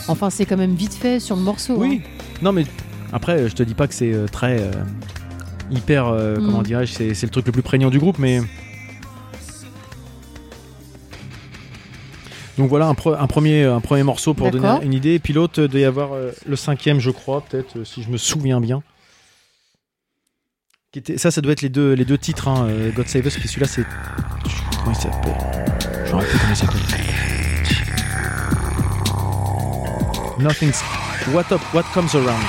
Enfin, 0.08 0.31
c'est 0.31 0.46
quand 0.46 0.56
même 0.56 0.74
vite 0.74 0.94
fait 0.94 1.19
sur 1.19 1.34
le 1.36 1.42
morceau. 1.42 1.74
Oui. 1.76 2.00
hein. 2.04 2.08
Non, 2.40 2.52
mais 2.52 2.64
après, 3.12 3.48
je 3.48 3.54
te 3.54 3.62
dis 3.64 3.74
pas 3.74 3.88
que 3.88 3.94
c'est 3.94 4.14
très 4.31 4.60
euh, 4.60 4.70
hyper. 5.70 6.06
euh, 6.06 6.36
Mm. 6.38 6.44
Comment 6.46 6.62
dirais-je 6.62 6.92
c'est 6.92 7.22
le 7.24 7.28
truc 7.31 7.46
le 7.46 7.52
plus 7.52 7.62
prégnant 7.62 7.90
du 7.90 7.98
groupe, 7.98 8.19
mais. 8.19 8.40
Donc 12.58 12.69
voilà 12.69 12.86
un, 12.88 12.93
pre- 12.93 13.17
un 13.19 13.27
premier, 13.29 13.65
un 13.65 13.81
premier 13.81 14.03
morceau 14.03 14.34
pour 14.34 14.50
donner 14.50 14.69
une 14.82 14.93
idée. 14.93 15.15
Et 15.15 15.19
puis 15.20 15.32
l'autre, 15.32 15.62
il 15.62 15.69
doit 15.69 15.81
y 15.81 15.84
avoir 15.84 16.12
euh, 16.12 16.32
le 16.44 16.56
cinquième, 16.56 16.98
je 17.00 17.10
crois, 17.10 17.41
peut-être, 17.41 17.79
euh, 17.79 17.84
si 17.84 18.03
je 18.03 18.10
me 18.10 18.17
souviens 18.19 18.60
bien. 18.60 18.82
Qui 20.91 20.98
était, 20.98 21.19
ça, 21.19 21.31
ça 21.31 21.41
doit 21.41 21.53
être 21.53 21.62
les 21.62 21.69
deux, 21.69 21.93
les 21.93 22.05
deux 22.05 22.19
titres, 22.19 22.48
hein, 22.48 22.67
euh, 22.69 22.91
God 22.91 23.06
Save 23.06 23.27
Us, 23.27 23.36
puis 23.36 23.46
celui-là, 23.48 23.69
c'est. 23.69 23.84
Comment 24.82 24.91
il 24.91 24.96
s'appelle? 24.96 25.36
Je 26.05 26.10
me 26.10 26.17
rappelle 26.17 26.29
plus 26.31 26.38
comment 26.38 26.53
il 26.53 26.56
s'appelle. 26.56 26.81
Nothing's. 30.41 30.82
What 31.32 31.53
up, 31.53 31.60
what 31.74 31.84
comes 31.93 32.15
around. 32.15 32.43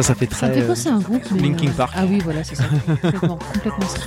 Ça, 0.00 0.08
ça 0.08 0.14
fait 0.14 0.32
Ça 0.32 0.48
très. 0.48 0.60
fait 0.60 0.66
penser 0.66 0.88
à 0.88 0.94
un 0.94 0.98
groupe. 1.00 1.22
mais, 1.32 1.42
Linkin 1.42 1.68
euh, 1.68 1.72
Park. 1.76 1.92
Ah 1.96 2.04
oui, 2.08 2.20
voilà, 2.24 2.42
c'est 2.42 2.54
ça. 2.54 2.64
complètement, 3.02 3.38
complètement 3.52 3.86
ça. 3.88 3.98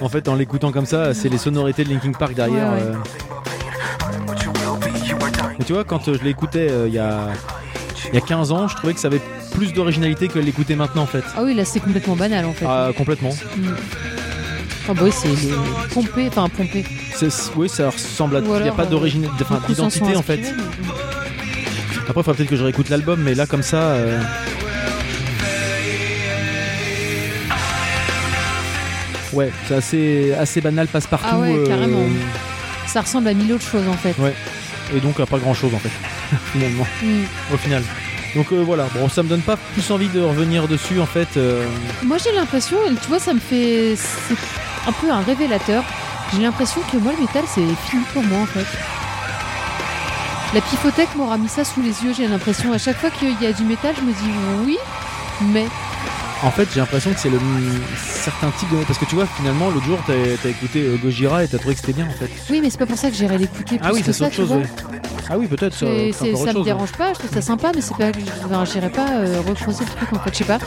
euh, 0.00 0.04
en 0.04 0.08
fait, 0.08 0.28
en 0.28 0.34
l'écoutant 0.34 0.72
comme 0.72 0.86
ça, 0.86 1.12
c'est 1.14 1.28
les 1.28 1.36
sonorités 1.38 1.84
de 1.84 1.90
Linkin 1.90 2.12
Park 2.12 2.34
derrière. 2.34 2.72
Ouais, 2.72 2.78
ouais. 2.78 2.82
euh. 2.82 2.94
Mais 5.58 5.64
tu 5.64 5.72
vois, 5.72 5.84
quand 5.84 6.08
euh, 6.08 6.16
je 6.18 6.24
l'écoutais 6.24 6.68
euh, 6.70 6.88
il 6.88 6.94
y, 6.94 6.98
a, 6.98 7.28
il 8.08 8.14
y 8.14 8.18
a 8.18 8.20
15 8.20 8.52
ans, 8.52 8.68
je 8.68 8.76
trouvais 8.76 8.94
que 8.94 9.00
ça 9.00 9.08
avait 9.08 9.20
plus 9.52 9.72
d'originalité 9.72 10.28
que 10.28 10.38
l'écouter 10.38 10.76
maintenant 10.76 11.02
en 11.02 11.06
fait. 11.06 11.24
Ah 11.36 11.42
oui, 11.44 11.54
là, 11.54 11.64
c'est 11.64 11.80
complètement 11.80 12.16
banal 12.16 12.44
en 12.44 12.52
fait. 12.52 12.66
Ah, 12.68 12.90
complètement. 12.96 13.30
Mm. 13.56 13.68
Ah 14.88 14.94
bah 14.94 15.00
oui, 15.04 15.10
c'est 15.12 15.28
les 15.28 15.52
pompé, 15.92 16.28
enfin 16.28 16.48
pompé. 16.48 16.84
C'est- 17.14 17.28
c'est- 17.30 17.50
oui, 17.56 17.68
ça 17.68 17.90
ressemble 17.90 18.36
à. 18.36 18.40
Il 18.40 18.62
n'y 18.62 18.68
a 18.68 18.72
pas 18.72 18.84
euh, 18.84 18.86
d'origine, 18.86 19.28
d'identité 19.68 20.14
en 20.16 20.22
fait. 20.22 20.40
Après, 22.08 22.20
il 22.20 22.22
faudra 22.22 22.34
peut-être 22.34 22.48
que 22.48 22.56
je 22.56 22.62
réécoute 22.62 22.88
l'album, 22.88 23.20
mais 23.20 23.34
là, 23.34 23.46
comme 23.46 23.62
ça. 23.62 23.78
euh, 23.78 24.20
Ouais, 29.36 29.50
c'est 29.68 29.74
assez, 29.74 30.32
assez 30.34 30.60
banal, 30.60 30.86
passe-partout. 30.88 31.26
Ah 31.30 31.38
ouais, 31.38 31.54
euh, 31.54 31.66
carrément. 31.66 32.02
Ça 32.86 33.02
ressemble 33.02 33.28
à 33.28 33.34
mille 33.34 33.52
autres 33.52 33.66
choses 33.68 33.86
en 33.88 33.92
fait. 33.96 34.14
Et 34.94 35.00
donc, 35.00 35.18
à 35.20 35.26
pas 35.26 35.38
grand-chose 35.38 35.74
en 35.74 35.78
fait, 35.78 35.90
finalement, 36.52 36.86
Mm. 37.02 37.24
au 37.54 37.56
final. 37.56 37.82
Donc 38.34 38.52
euh, 38.52 38.62
voilà, 38.62 38.86
bon, 38.94 39.08
ça 39.08 39.22
me 39.22 39.28
donne 39.28 39.40
pas 39.40 39.56
plus 39.56 39.90
envie 39.90 40.08
de 40.08 40.20
revenir 40.20 40.68
dessus 40.68 41.00
en 41.00 41.06
fait. 41.06 41.28
euh, 41.36 41.66
Moi 42.04 42.18
j'ai 42.22 42.32
l'impression, 42.32 42.76
tu 43.02 43.08
vois, 43.08 43.18
ça 43.18 43.32
me 43.34 43.40
fait. 43.40 43.94
C'est 43.96 44.34
un 44.88 44.92
peu 44.92 45.10
un 45.10 45.20
révélateur. 45.20 45.82
J'ai 46.34 46.42
l'impression 46.42 46.80
que 46.92 46.96
moi 46.98 47.12
le 47.16 47.20
métal 47.22 47.44
c'est 47.46 47.62
fini 47.88 48.02
pour 48.12 48.22
moi 48.24 48.40
en 48.40 48.46
fait. 48.46 48.66
La 50.54 50.60
pifothèque 50.60 51.14
m'aura 51.16 51.38
mis 51.38 51.48
ça 51.48 51.64
sous 51.64 51.82
les 51.82 52.02
yeux, 52.04 52.12
j'ai 52.16 52.26
l'impression. 52.28 52.72
À 52.72 52.78
chaque 52.78 52.96
fois 52.98 53.10
qu'il 53.10 53.34
y 53.40 53.46
a 53.46 53.52
du 53.52 53.64
métal, 53.64 53.94
je 53.96 54.02
me 54.02 54.12
dis 54.12 54.30
oui, 54.64 54.76
mais. 55.52 55.66
En 56.42 56.50
fait, 56.50 56.68
j'ai 56.72 56.80
l'impression 56.80 57.12
que 57.12 57.18
c'est 57.18 57.30
le 57.30 57.38
certain 57.96 58.50
type 58.52 58.70
de 58.70 58.84
parce 58.84 58.98
que 58.98 59.04
tu 59.06 59.14
vois 59.14 59.26
finalement 59.26 59.70
l'autre 59.70 59.86
jour 59.86 59.98
t'as 60.06 60.12
as 60.12 60.50
écouté 60.50 60.82
euh, 60.82 60.96
Gojira 61.02 61.42
et 61.44 61.48
t'as 61.48 61.58
trouvé 61.58 61.74
que 61.74 61.80
c'était 61.80 61.94
bien 61.94 62.06
en 62.06 62.10
fait. 62.10 62.28
Oui, 62.50 62.60
mais 62.60 62.68
c'est 62.70 62.78
pas 62.78 62.86
pour 62.86 62.98
ça 62.98 63.10
que 63.10 63.16
j'irai 63.16 63.38
l'écouter 63.38 63.78
Ah 63.82 63.90
oui, 63.92 64.02
c'est 64.04 64.12
ça, 64.12 64.26
autre 64.26 64.34
chose. 64.34 64.52
ouais. 64.52 64.62
Ah 65.28 65.38
oui, 65.38 65.46
peut-être. 65.48 65.74
Ça, 65.74 65.86
ça 66.12 66.24
me 66.26 66.36
chose, 66.52 66.64
dérange 66.64 66.92
pas, 66.92 67.14
je 67.14 67.18
trouve 67.20 67.32
ça 67.32 67.40
sympa, 67.40 67.72
mais 67.74 67.80
c'est 67.80 67.96
pas 67.96 68.10
enfin, 68.44 68.64
j'irai 68.64 68.90
pas 68.90 69.10
euh, 69.20 69.42
le 69.48 69.54
truc 69.54 70.12
en 70.12 70.18
fait. 70.20 70.30
Je 70.32 70.36
sais 70.38 70.44
pas, 70.44 70.58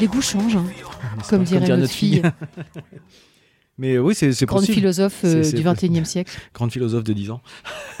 les 0.00 0.06
goûts 0.06 0.22
changent, 0.22 0.56
hein, 0.56 0.64
ouais. 0.64 1.22
comme 1.28 1.42
dirait 1.44 1.76
notre 1.76 1.92
fille, 1.92 2.22
Mais 3.78 3.98
oui, 3.98 4.14
c'est 4.14 4.32
c'est 4.32 4.46
grande 4.46 4.60
possible. 4.60 4.76
philosophe 4.76 5.20
euh, 5.24 5.42
du 5.42 5.62
21e 5.62 6.04
siècle. 6.06 6.32
grande 6.54 6.72
philosophe 6.72 7.04
de 7.04 7.12
10 7.12 7.30
ans. 7.30 7.42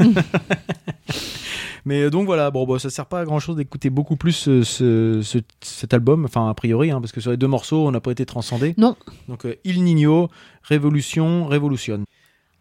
Mais 1.86 2.02
euh, 2.02 2.10
donc 2.10 2.26
voilà, 2.26 2.50
bon, 2.50 2.66
bah, 2.66 2.78
ça 2.78 2.90
sert 2.90 3.06
pas 3.06 3.20
à 3.20 3.24
grand 3.24 3.38
chose 3.38 3.56
d'écouter 3.56 3.88
beaucoup 3.90 4.16
plus 4.16 4.48
euh, 4.48 4.62
ce, 4.64 5.22
ce- 5.22 5.38
cet 5.62 5.94
album, 5.94 6.24
enfin 6.24 6.50
a 6.50 6.54
priori, 6.54 6.90
hein, 6.90 7.00
parce 7.00 7.12
que 7.12 7.20
sur 7.20 7.30
les 7.30 7.36
deux 7.36 7.46
morceaux, 7.46 7.86
on 7.86 7.92
n'a 7.92 8.00
pas 8.00 8.10
été 8.10 8.26
transcendé. 8.26 8.74
Non. 8.76 8.96
Donc 9.28 9.46
euh, 9.46 9.54
Il 9.64 9.82
Nino, 9.84 10.28
Révolution, 10.64 11.46
Révolution. 11.46 12.04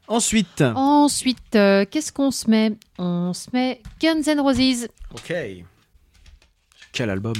Ensuite, 0.07 0.61
Ensuite, 0.75 1.55
euh, 1.55 1.83
qu'est-ce 1.89 2.13
qu'on 2.13 2.29
se 2.29 2.47
met? 2.49 2.73
On 2.99 3.33
se 3.33 3.49
met 3.51 3.81
Guns 3.99 4.21
N' 4.27 4.39
Roses. 4.39 4.87
ok. 5.13 5.33
Quel 6.93 7.09
album? 7.09 7.33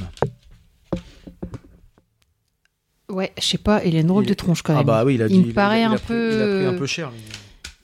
Ouais, 3.10 3.32
je 3.40 3.44
sais 3.46 3.58
pas, 3.60 3.84
il 3.86 3.96
a 3.96 4.00
une 4.00 4.08
drôle 4.08 4.24
Il 4.24 4.30
de 4.30 4.34
tronche 4.34 4.64
quand 4.64 4.74
même. 4.74 4.82
Ah 4.82 4.84
bah 4.84 5.04
oui, 5.06 5.16
il 5.16 5.22
a 5.22 5.28
Il 5.28 5.44
dit- 5.44 5.48
me 5.50 5.54
paraît 5.54 5.84
a- 5.84 5.90
un 5.90 5.94
a 5.94 5.98
pris- 5.98 6.08
peu- 6.08 6.32
Il 6.34 6.42
a 6.42 6.46
pris 6.68 6.76
un 6.76 6.80
peu 6.80 6.86
cher. 6.88 7.12
lui. 7.12 7.20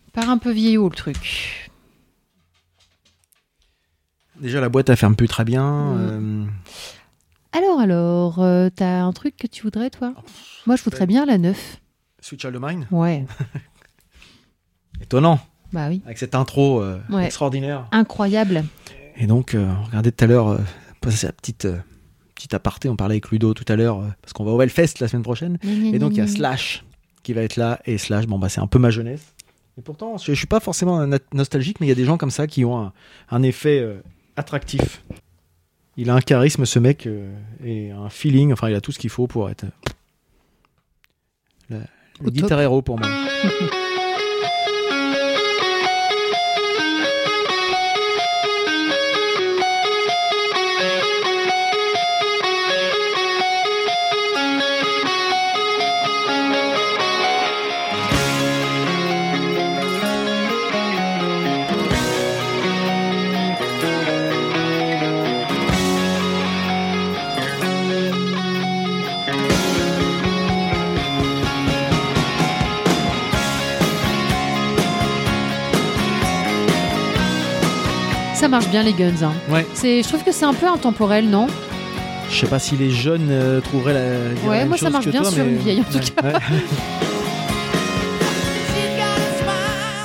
Il 0.08 0.12
paraît 0.12 0.28
un 0.32 0.38
peu 0.40 0.52
vieillot 0.52 0.90
le 0.90 0.96
truc. 0.96 1.71
Déjà, 4.42 4.60
la 4.60 4.70
boîte, 4.70 4.90
elle 4.90 4.98
ferme 4.98 5.16
plus 5.16 5.28
très 5.28 5.46
bien. 5.46 5.64
Mm. 5.94 5.98
euh, 6.00 6.46
Alors, 7.58 7.80
alors, 7.80 8.40
euh, 8.40 8.70
t'as 8.76 9.02
un 9.04 9.14
truc 9.14 9.38
que 9.38 9.48
tu 9.48 9.62
voudrais, 9.64 9.90
toi? 9.90 10.14
Moi, 10.66 10.76
je 10.76 10.84
voudrais 10.84 11.06
bien 11.06 11.26
la 11.26 11.38
9. 11.38 11.78
Switch 12.22 12.44
All 12.46 12.54
the 12.54 12.60
Mine? 12.62 12.88
Ouais, 12.92 13.26
Étonnant, 15.02 15.40
bah 15.74 15.88
oui. 15.90 16.02
avec 16.06 16.18
cette 16.18 16.36
intro 16.36 16.82
euh, 16.82 17.00
Ouais. 17.10 17.26
extraordinaire. 17.26 17.88
Incroyable. 17.92 18.64
Et 19.18 19.26
donc, 19.28 19.56
euh, 19.56 19.72
regardez 19.88 20.12
tout 20.12 20.24
à 20.24 20.28
l'heure, 20.28 20.60
passer 21.02 21.26
la 21.28 21.34
petite, 21.34 21.68
petite 22.36 22.54
aparté, 22.54 22.88
on 22.90 22.96
parlait 22.96 23.14
avec 23.16 23.30
Ludo 23.32 23.54
tout 23.54 23.66
à 23.68 23.76
l'heure, 23.76 24.04
parce 24.22 24.34
qu'on 24.34 24.44
va 24.44 24.52
au 24.52 24.62
Hellfest 24.62 25.00
la 25.00 25.08
semaine 25.08 25.24
prochaine. 25.24 25.58
Et 25.64 25.98
donc, 26.00 26.12
il 26.14 26.18
y 26.18 26.22
a 26.22 26.28
Slash 26.28 26.84
qui 27.24 27.34
va 27.34 27.42
être 27.42 27.56
là, 27.56 27.80
et 27.86 27.98
Slash, 27.98 28.26
bon, 28.28 28.38
bah, 28.40 28.50
c'est 28.50 28.62
un 28.62 28.68
peu 28.68 28.80
ma 28.80 28.90
jeunesse. 28.92 29.34
Et 29.78 29.82
pourtant, 29.82 30.18
je, 30.18 30.26
je 30.26 30.34
suis 30.38 30.48
pas 30.48 30.60
forcément 30.60 31.06
nostalgique, 31.34 31.80
mais 31.80 31.86
il 31.88 31.90
y 31.90 31.94
a 31.94 31.96
des 31.96 32.06
gens 32.06 32.18
comme 32.18 32.32
ça 32.32 32.46
qui 32.48 32.64
ont 32.66 32.80
un, 32.80 32.94
un 33.30 33.42
effet 33.44 33.80
euh, 33.80 34.02
attractif. 34.42 35.04
Il 35.98 36.10
a 36.10 36.16
un 36.16 36.22
charisme, 36.22 36.66
ce 36.66 36.80
mec, 36.80 37.08
euh, 37.08 37.34
et 37.64 37.92
un 37.92 38.10
feeling, 38.10 38.52
enfin, 38.54 38.70
il 38.70 38.76
a 38.76 38.82
tout 38.82 38.92
ce 38.92 39.00
qu'il 39.00 39.10
faut 39.10 39.28
pour 39.28 39.50
être. 39.50 39.66
euh, 39.66 39.70
le, 41.70 41.80
le 42.26 42.30
guitar 42.32 42.60
héros 42.62 42.82
pour 42.82 42.98
moi. 43.00 43.08
marche 78.52 78.68
bien, 78.70 78.84
les 78.84 78.94
Guns. 78.94 79.24
hein. 79.24 79.34
Ouais. 79.50 79.66
C'est, 79.74 80.04
je 80.04 80.08
trouve 80.08 80.24
que 80.24 80.32
c'est 80.32 80.46
un 80.46 80.54
peu 80.54 80.68
intemporel, 80.68 81.28
non? 81.30 81.48
Je 82.30 82.36
sais 82.40 82.48
pas 82.48 82.60
si 82.60 82.78
les 82.78 82.92
jeunes 82.92 83.28
euh, 83.32 83.60
trouveraient 83.62 83.94
la. 83.94 84.48
Ouais, 84.50 84.60
la 84.60 84.66
moi, 84.66 84.78
ça 84.78 84.90
marche 84.92 85.08
bien 85.08 85.22
toi, 85.22 85.32
sur 85.32 85.44
mais- 85.44 85.52
une 85.52 85.58
vieille, 85.58 85.80
en 85.82 85.84
tout 85.84 85.98
ouais. 86.24 86.34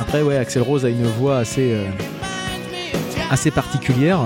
Après, 0.01 0.23
ouais, 0.23 0.37
Axel 0.37 0.63
Rose 0.63 0.85
a 0.85 0.89
une 0.89 1.05
voix 1.05 1.39
assez, 1.39 1.73
euh, 1.73 1.85
assez 3.31 3.51
particulière. 3.51 4.21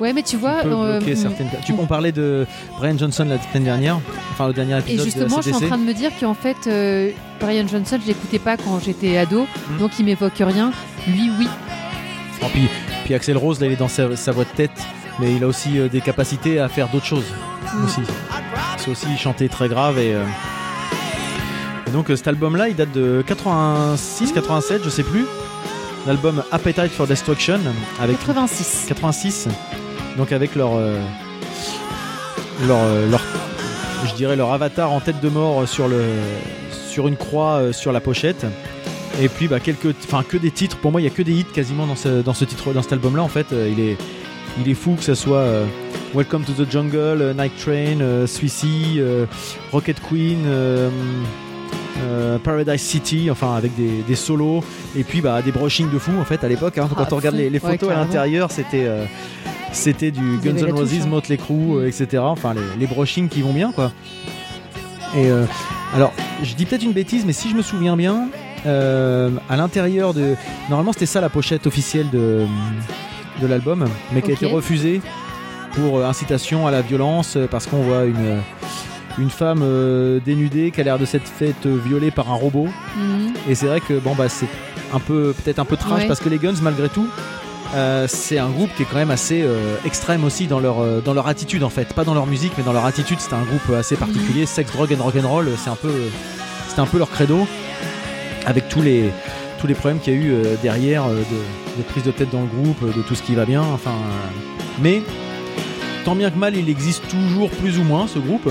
Ouais, 0.00 0.12
mais 0.12 0.22
tu 0.22 0.36
vois, 0.36 0.64
euh, 0.64 1.00
certaines... 1.16 1.48
Tu 1.66 1.72
on 1.76 1.86
parlait 1.86 2.12
de 2.12 2.46
Brian 2.78 2.96
Johnson 2.96 3.24
la 3.28 3.38
semaine 3.42 3.64
dernière, 3.64 3.98
enfin 4.32 4.46
au 4.46 4.52
dernier 4.52 4.74
et 4.74 4.78
épisode 4.78 5.04
justement, 5.06 5.38
de 5.38 5.42
je 5.42 5.48
suis 5.52 5.64
en 5.64 5.66
train 5.66 5.76
de 5.78 5.82
me 5.82 5.92
dire 5.92 6.10
qu'en 6.20 6.34
fait, 6.34 6.56
euh, 6.68 7.10
Brian 7.40 7.66
Johnson, 7.66 7.98
je 8.00 8.06
l'écoutais 8.06 8.38
pas 8.38 8.56
quand 8.56 8.78
j'étais 8.78 9.16
ado, 9.18 9.46
Hmm. 9.70 9.78
donc 9.78 9.90
il 9.98 10.04
m'évoque 10.04 10.38
rien. 10.38 10.70
Lui, 11.08 11.30
oui. 11.38 11.48
Oh, 12.42 12.46
puis, 12.52 12.68
puis 13.08 13.14
Axel 13.14 13.38
Rose, 13.38 13.58
là, 13.58 13.68
il 13.68 13.72
est 13.72 13.76
dans 13.76 13.88
sa, 13.88 14.14
sa 14.16 14.32
voix 14.32 14.44
de 14.44 14.50
tête, 14.54 14.70
mais 15.18 15.34
il 15.34 15.42
a 15.42 15.46
aussi 15.46 15.78
euh, 15.78 15.88
des 15.88 16.02
capacités 16.02 16.60
à 16.60 16.68
faire 16.68 16.88
d'autres 16.88 17.06
choses 17.06 17.24
Mm. 17.74 17.84
aussi. 17.86 18.00
C'est 18.76 18.90
aussi 18.90 19.16
chanter 19.16 19.48
très 19.48 19.66
grave 19.70 19.98
et. 19.98 20.12
euh, 20.14 20.22
et 21.86 21.90
donc 21.90 22.10
euh, 22.10 22.16
cet 22.16 22.28
album-là, 22.28 22.68
il 22.68 22.76
date 22.76 22.92
de 22.92 23.24
86, 23.26 24.32
87, 24.32 24.82
je 24.84 24.90
sais 24.90 25.02
plus. 25.02 25.24
L'album 26.06 26.42
Appetite 26.52 26.90
for 26.90 27.06
Destruction 27.06 27.60
avec 27.98 28.18
86. 28.18 28.84
86 28.88 29.48
donc 30.18 30.30
avec 30.32 30.54
leur 30.54 30.72
leur, 32.66 32.78
leur 33.10 33.20
je 34.06 34.14
dirais 34.14 34.36
leur 34.36 34.52
avatar 34.52 34.92
en 34.92 35.00
tête 35.00 35.20
de 35.20 35.28
mort 35.30 35.66
sur 35.66 35.88
le 35.88 36.02
sur 36.90 37.08
une 37.08 37.16
croix 37.16 37.72
sur 37.72 37.92
la 37.92 38.00
pochette 38.00 38.44
et 39.20 39.28
puis 39.28 39.48
bah 39.48 39.60
quelques 39.60 39.94
enfin 40.04 40.22
que 40.26 40.36
des 40.36 40.50
titres. 40.50 40.76
Pour 40.78 40.92
moi 40.92 41.00
il 41.00 41.04
y 41.04 41.06
a 41.06 41.10
que 41.10 41.22
des 41.22 41.32
hits 41.32 41.44
quasiment 41.52 41.86
dans 41.86 41.96
ce 41.96 42.22
dans 42.22 42.34
ce 42.34 42.44
titre 42.44 42.72
dans 42.72 42.82
cet 42.82 42.92
album 42.92 43.16
là 43.16 43.22
en 43.22 43.28
fait. 43.28 43.46
Euh, 43.52 43.68
il 43.70 43.80
est 43.80 43.96
il 44.60 44.68
est 44.70 44.74
fou 44.74 44.94
que 44.96 45.04
ça 45.04 45.14
soit 45.14 45.38
euh, 45.38 45.66
Welcome 46.14 46.42
to 46.44 46.52
the 46.52 46.70
Jungle, 46.70 47.20
euh, 47.20 47.34
Night 47.34 47.52
Train, 47.58 48.00
euh, 48.00 49.26
Rocket 49.72 50.00
Queen, 50.00 50.42
euh, 50.46 50.90
euh, 52.00 52.38
Paradise 52.38 52.80
City, 52.80 53.30
enfin 53.30 53.54
avec 53.54 53.74
des, 53.76 54.02
des 54.06 54.14
solos. 54.16 54.64
Et 54.96 55.04
puis 55.04 55.20
bah 55.20 55.42
des 55.42 55.52
brushings 55.52 55.90
de 55.90 55.98
fou 55.98 56.12
en 56.20 56.24
fait 56.24 56.42
à 56.44 56.48
l'époque 56.48 56.78
hein, 56.78 56.88
Ah, 56.90 56.94
quand 56.96 57.12
on 57.12 57.16
regarde 57.16 57.36
les, 57.36 57.50
Ouais, 57.50 57.58
photos 57.58 57.90
à 57.90 57.94
l'intérieur 57.94 58.50
c'était 58.50 58.86
euh, 58.86 59.04
c'était 59.72 60.10
du 60.10 60.38
Guns 60.42 60.56
N' 60.56 60.72
Roses, 60.72 60.94
hein. 61.02 61.06
Motley 61.06 61.36
Crue, 61.36 61.76
euh, 61.76 61.86
etc. 61.88 62.22
Enfin 62.22 62.54
les, 62.54 62.62
les 62.80 62.86
brushings 62.86 63.28
qui 63.28 63.42
vont 63.42 63.52
bien 63.52 63.72
quoi. 63.72 63.92
Et 65.16 65.28
alors 65.94 66.12
je 66.42 66.54
dis 66.54 66.66
peut-être 66.66 66.82
une 66.82 66.92
bêtise 66.92 67.24
mais 67.26 67.32
si 67.32 67.48
je 67.50 67.54
me 67.54 67.62
souviens 67.62 67.96
bien 67.96 68.28
euh, 68.66 69.30
à 69.48 69.56
l'intérieur 69.56 70.14
de 70.14 70.34
normalement 70.68 70.92
c'était 70.92 71.06
ça 71.06 71.20
la 71.20 71.28
pochette 71.28 71.66
officielle 71.66 72.10
de 72.10 72.44
de 73.40 73.46
l'album 73.46 73.86
mais 74.12 74.22
qui 74.22 74.30
a 74.30 74.34
été 74.34 74.46
refusée 74.46 75.00
pour 75.72 75.98
euh, 75.98 76.06
incitation 76.06 76.66
à 76.66 76.70
la 76.70 76.82
violence 76.82 77.36
euh, 77.36 77.46
parce 77.50 77.66
qu'on 77.66 77.82
voit 77.82 78.04
une 78.04 78.40
une 79.18 79.30
femme 79.30 79.60
euh, 79.62 80.20
dénudée 80.24 80.70
qui 80.70 80.80
a 80.80 80.84
l'air 80.84 80.98
de 80.98 81.04
s'être 81.04 81.26
faite 81.28 81.66
violer 81.66 82.10
par 82.10 82.30
un 82.30 82.34
robot. 82.36 82.68
Mhm. 82.96 83.32
et 83.48 83.54
c'est 83.54 83.66
vrai 83.66 83.80
que 83.80 83.94
bon 83.98 84.14
bah 84.14 84.28
c'est 84.28 84.48
un 84.92 85.00
peu 85.00 85.34
peut-être 85.36 85.58
un 85.58 85.64
peu 85.64 85.76
trash 85.76 86.00
Ouais. 86.02 86.06
parce 86.08 86.20
que 86.20 86.28
les 86.28 86.38
Guns 86.38 86.54
malgré 86.62 86.88
tout 86.88 87.06
euh, 87.74 88.06
c'est 88.08 88.38
un 88.38 88.48
groupe 88.48 88.70
qui 88.76 88.82
est 88.84 88.86
quand 88.86 88.96
même 88.96 89.10
assez 89.10 89.42
euh, 89.42 89.76
extrême 89.84 90.24
aussi 90.24 90.46
dans 90.46 90.58
leur 90.58 90.80
euh, 90.80 91.00
dans 91.04 91.12
leur 91.12 91.26
attitude 91.28 91.62
en 91.62 91.68
fait. 91.68 91.92
Pas 91.92 92.02
dans 92.04 92.14
leur 92.14 92.26
musique 92.26 92.52
mais 92.56 92.64
dans 92.64 92.72
leur 92.72 92.86
attitude 92.86 93.18
c'est 93.20 93.34
un 93.34 93.42
groupe 93.42 93.76
assez 93.78 93.94
particulier. 93.96 94.46
Sex 94.46 94.72
drug 94.72 94.90
and 94.98 95.02
rock'n'roll 95.02 95.48
c'est 95.58 95.68
un 95.68 95.76
peu 95.76 95.92
c'est 96.68 96.80
un 96.80 96.86
peu 96.86 96.96
leur 96.98 97.10
credo 97.10 97.46
avec 98.46 98.68
tous 98.68 98.82
les 98.82 99.10
tous 99.60 99.66
les 99.66 99.74
problèmes 99.74 99.98
qu'il 99.98 100.14
y 100.14 100.16
a 100.16 100.20
eu 100.20 100.32
euh, 100.32 100.54
derrière 100.62 101.04
euh, 101.04 101.14
de, 101.16 101.78
de 101.78 101.82
prise 101.82 102.04
de 102.04 102.12
tête 102.12 102.30
dans 102.30 102.42
le 102.42 102.46
groupe 102.46 102.82
euh, 102.82 102.92
de 102.96 103.02
tout 103.02 103.14
ce 103.14 103.22
qui 103.22 103.34
va 103.34 103.44
bien 103.44 103.62
enfin 103.62 103.94
mais 104.80 105.02
tant 106.04 106.14
bien 106.14 106.30
que 106.30 106.38
mal 106.38 106.56
il 106.56 106.68
existe 106.68 107.08
toujours 107.08 107.50
plus 107.50 107.78
ou 107.78 107.82
moins 107.82 108.06
ce 108.06 108.18
groupe 108.18 108.48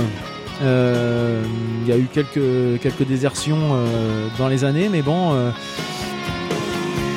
euh, 0.63 1.43
il 1.83 1.89
y 1.89 1.93
a 1.93 1.97
eu 1.97 2.07
quelques, 2.11 2.81
quelques 2.81 3.07
désertions 3.07 3.59
euh, 3.73 4.27
dans 4.37 4.47
les 4.47 4.63
années, 4.63 4.89
mais 4.89 5.01
bon, 5.01 5.33
euh, 5.33 5.51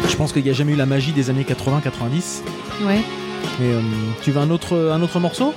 je 0.08 0.16
pense 0.16 0.32
qu'il 0.32 0.44
n'y 0.44 0.50
a 0.50 0.52
jamais 0.52 0.72
eu 0.72 0.76
la 0.76 0.86
magie 0.86 1.12
des 1.12 1.30
années 1.30 1.44
80-90. 1.48 2.42
Ouais. 2.84 2.96
Et 2.98 3.62
euh, 3.62 3.80
tu 4.22 4.30
veux 4.32 4.40
un 4.40 4.50
autre, 4.50 4.90
un 4.92 5.00
autre 5.02 5.18
morceau? 5.20 5.54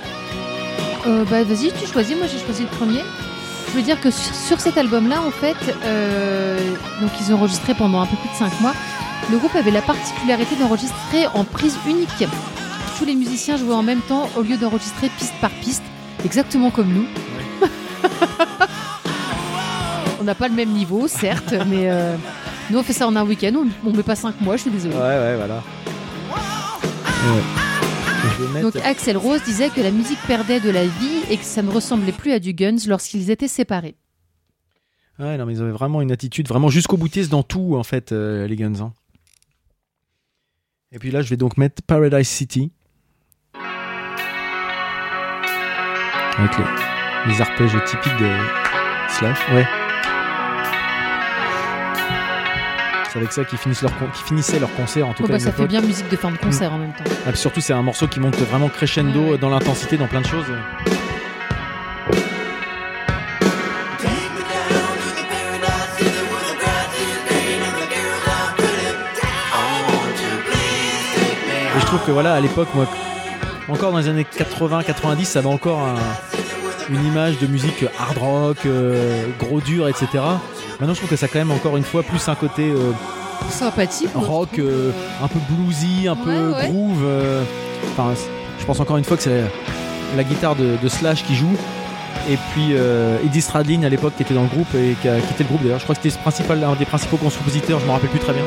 Euh, 1.06 1.24
bah 1.30 1.44
vas-y, 1.44 1.72
tu 1.72 1.86
choisis. 1.86 2.16
Moi, 2.16 2.26
j'ai 2.26 2.38
choisi 2.38 2.62
le 2.62 2.68
premier. 2.68 3.00
Je 3.74 3.80
veux 3.80 3.84
dire 3.84 4.00
que 4.00 4.12
sur, 4.12 4.32
sur 4.32 4.60
cet 4.60 4.78
album-là, 4.78 5.20
en 5.20 5.32
fait, 5.32 5.56
euh, 5.84 6.56
donc 7.00 7.10
ils 7.20 7.32
ont 7.32 7.38
enregistré 7.38 7.74
pendant 7.74 8.00
un 8.00 8.06
peu 8.06 8.14
plus 8.14 8.28
de 8.28 8.34
5 8.36 8.60
mois. 8.60 8.72
Le 9.32 9.36
groupe 9.36 9.56
avait 9.56 9.72
la 9.72 9.82
particularité 9.82 10.54
d'enregistrer 10.54 11.26
en 11.34 11.42
prise 11.42 11.76
unique. 11.84 12.24
Tous 12.96 13.04
les 13.04 13.16
musiciens 13.16 13.56
jouaient 13.56 13.74
en 13.74 13.82
même 13.82 14.00
temps 14.02 14.30
au 14.36 14.42
lieu 14.42 14.56
d'enregistrer 14.56 15.10
piste 15.18 15.34
par 15.40 15.50
piste, 15.50 15.82
exactement 16.24 16.70
comme 16.70 16.86
nous. 16.86 17.06
on 20.20 20.22
n'a 20.22 20.36
pas 20.36 20.46
le 20.46 20.54
même 20.54 20.70
niveau, 20.70 21.08
certes, 21.08 21.52
mais 21.66 21.90
euh, 21.90 22.14
nous 22.70 22.78
on 22.78 22.84
fait 22.84 22.92
ça 22.92 23.08
en 23.08 23.16
un 23.16 23.24
week-end. 23.24 23.54
On, 23.56 23.66
on 23.90 23.92
met 23.92 24.04
pas 24.04 24.14
5 24.14 24.40
mois, 24.40 24.56
je 24.56 24.62
suis 24.62 24.70
désolée. 24.70 24.94
Ouais, 24.94 25.00
ouais, 25.00 25.34
voilà. 25.36 25.62
Ouais. 26.30 27.63
Mettre. 28.52 28.72
Donc 28.72 28.84
Axel 28.84 29.16
Rose 29.16 29.42
disait 29.44 29.70
que 29.70 29.80
la 29.80 29.90
musique 29.90 30.18
perdait 30.26 30.60
de 30.60 30.70
la 30.70 30.84
vie 30.86 31.22
et 31.30 31.36
que 31.36 31.44
ça 31.44 31.62
ne 31.62 31.70
ressemblait 31.70 32.12
plus 32.12 32.32
à 32.32 32.38
du 32.38 32.52
Guns 32.54 32.76
lorsqu'ils 32.86 33.30
étaient 33.30 33.48
séparés. 33.48 33.96
Ouais, 35.18 35.36
non, 35.38 35.46
mais 35.46 35.54
ils 35.54 35.62
avaient 35.62 35.70
vraiment 35.70 36.02
une 36.02 36.10
attitude 36.10 36.48
vraiment 36.48 36.68
jusqu'au 36.68 36.96
boutiste 36.96 37.30
dans 37.30 37.44
tout, 37.44 37.76
en 37.76 37.84
fait, 37.84 38.10
euh, 38.10 38.46
les 38.48 38.56
Guns. 38.56 38.80
hein. 38.80 38.92
Et 40.90 40.98
puis 40.98 41.10
là, 41.12 41.22
je 41.22 41.28
vais 41.30 41.36
donc 41.36 41.56
mettre 41.56 41.82
Paradise 41.82 42.28
City. 42.28 42.72
Avec 46.36 46.58
les, 46.58 47.32
les 47.32 47.40
arpèges 47.40 47.76
typiques 47.86 48.16
de 48.18 48.28
Slash. 49.08 49.38
Ouais. 49.52 49.64
C'est 53.14 53.20
avec 53.20 53.32
ça 53.32 53.44
qu'ils 53.44 53.58
finissent 53.58 53.82
leur 53.82 53.96
con- 53.96 54.08
finissaient 54.12 54.58
leur 54.58 54.74
concert, 54.74 55.06
en 55.06 55.12
tout 55.14 55.22
cas. 55.22 55.34
bah, 55.34 55.38
ça 55.38 55.52
fait 55.52 55.68
bien 55.68 55.80
musique 55.80 56.08
de 56.10 56.16
fin 56.16 56.32
de 56.32 56.36
concert 56.36 56.72
en 56.72 56.78
même 56.78 56.92
temps. 56.92 57.04
Ah, 57.24 57.30
puis 57.30 57.38
surtout, 57.38 57.60
c'est 57.60 57.72
un 57.72 57.80
morceau 57.82 58.08
qui 58.08 58.18
monte 58.18 58.34
vraiment 58.40 58.68
crescendo 58.68 59.20
Ouais, 59.20 59.30
ouais. 59.32 59.38
dans 59.38 59.50
l'intensité, 59.50 59.96
dans 59.96 60.08
plein 60.08 60.20
de 60.20 60.26
choses. 60.26 60.46
Et 71.76 71.80
je 71.80 71.86
trouve 71.86 72.04
que 72.04 72.10
voilà, 72.12 72.34
à 72.34 72.40
l'époque, 72.40 72.68
moi, 72.74 72.86
encore 73.68 73.92
dans 73.92 73.98
les 73.98 74.08
années 74.08 74.26
80-90, 74.36 75.24
ça 75.24 75.38
avait 75.40 75.48
encore 75.48 75.80
un- 75.80 75.94
une 76.90 77.04
image 77.06 77.38
de 77.38 77.46
musique 77.46 77.84
hard 77.98 78.18
rock, 78.18 78.56
euh, 78.66 79.26
gros 79.38 79.60
dur, 79.60 79.88
etc. 79.88 80.06
Maintenant, 80.80 80.94
je 80.94 80.98
trouve 81.00 81.10
que 81.10 81.16
ça 81.16 81.26
a 81.26 81.28
quand 81.28 81.38
même 81.38 81.50
encore 81.50 81.76
une 81.76 81.82
fois 81.84 82.02
plus 82.02 82.28
un 82.28 82.34
côté 82.34 82.64
euh, 82.70 82.92
Sympathique. 83.50 84.10
rock 84.14 84.58
euh, 84.58 84.90
un 85.22 85.28
peu 85.28 85.38
bluesy, 85.50 86.08
un 86.08 86.16
peu 86.16 86.52
Ouais, 86.52 86.68
groove. 86.68 87.02
euh, 87.04 87.42
Enfin, 87.92 88.14
je 88.58 88.64
pense 88.64 88.80
encore 88.80 88.96
une 88.96 89.04
fois 89.04 89.16
que 89.16 89.22
c'est 89.22 89.44
la 90.16 90.24
guitare 90.24 90.56
de, 90.56 90.76
de 90.82 90.88
Slash 90.88 91.24
qui 91.24 91.34
joue. 91.34 91.54
Et 92.30 92.36
puis 92.52 92.68
euh, 92.72 93.18
Eddie 93.24 93.42
Stradlin 93.42 93.82
à 93.82 93.88
l'époque 93.88 94.14
qui 94.16 94.22
était 94.22 94.34
dans 94.34 94.42
le 94.42 94.48
groupe 94.48 94.74
et 94.74 94.94
qui 95.02 95.08
a 95.08 95.20
quitté 95.20 95.44
le 95.44 95.48
groupe 95.48 95.62
d'ailleurs. 95.62 95.78
Je 95.78 95.84
crois 95.84 95.94
que 95.94 96.00
c'était 96.08 96.64
un 96.64 96.74
des 96.74 96.84
principaux 96.86 97.16
compositeurs, 97.18 97.80
je 97.80 97.86
me 97.86 97.90
rappelle 97.90 98.08
plus 98.10 98.20
très 98.20 98.32
bien. 98.32 98.44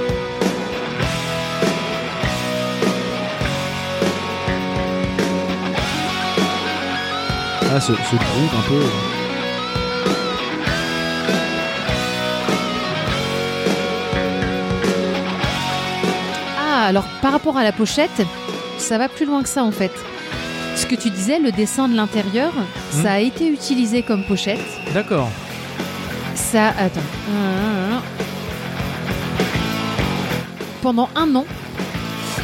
Ah, 7.78 7.80
ce, 7.80 7.94
ce 7.94 8.16
groove 8.16 8.56
un 8.58 8.68
peu. 8.68 8.74
euh, 8.74 8.90
Ah, 16.60 16.86
alors 16.88 17.06
par 17.22 17.32
rapport 17.32 17.58
à 17.58 17.64
la 17.64 17.72
pochette, 17.72 18.22
ça 18.78 18.98
va 18.98 19.10
plus 19.10 19.26
loin 19.26 19.44
que 19.44 19.50
ça 19.50 19.64
en 19.64 19.72
fait. 19.72 19.92
Ce 20.76 20.86
que 20.86 20.96
tu 20.96 21.10
disais, 21.10 21.40
le 21.40 21.52
dessin 21.52 21.88
de 21.88 21.96
l'intérieur, 21.96 22.52
Hmm. 22.54 23.02
ça 23.04 23.14
a 23.14 23.20
été 23.20 23.48
utilisé 23.48 24.04
comme 24.04 24.24
pochette. 24.24 24.60
D'accord. 24.94 25.30
Ça, 26.36 26.68
attends. 26.80 27.02
Pendant 30.82 31.10
un 31.16 31.36
an. 31.36 31.46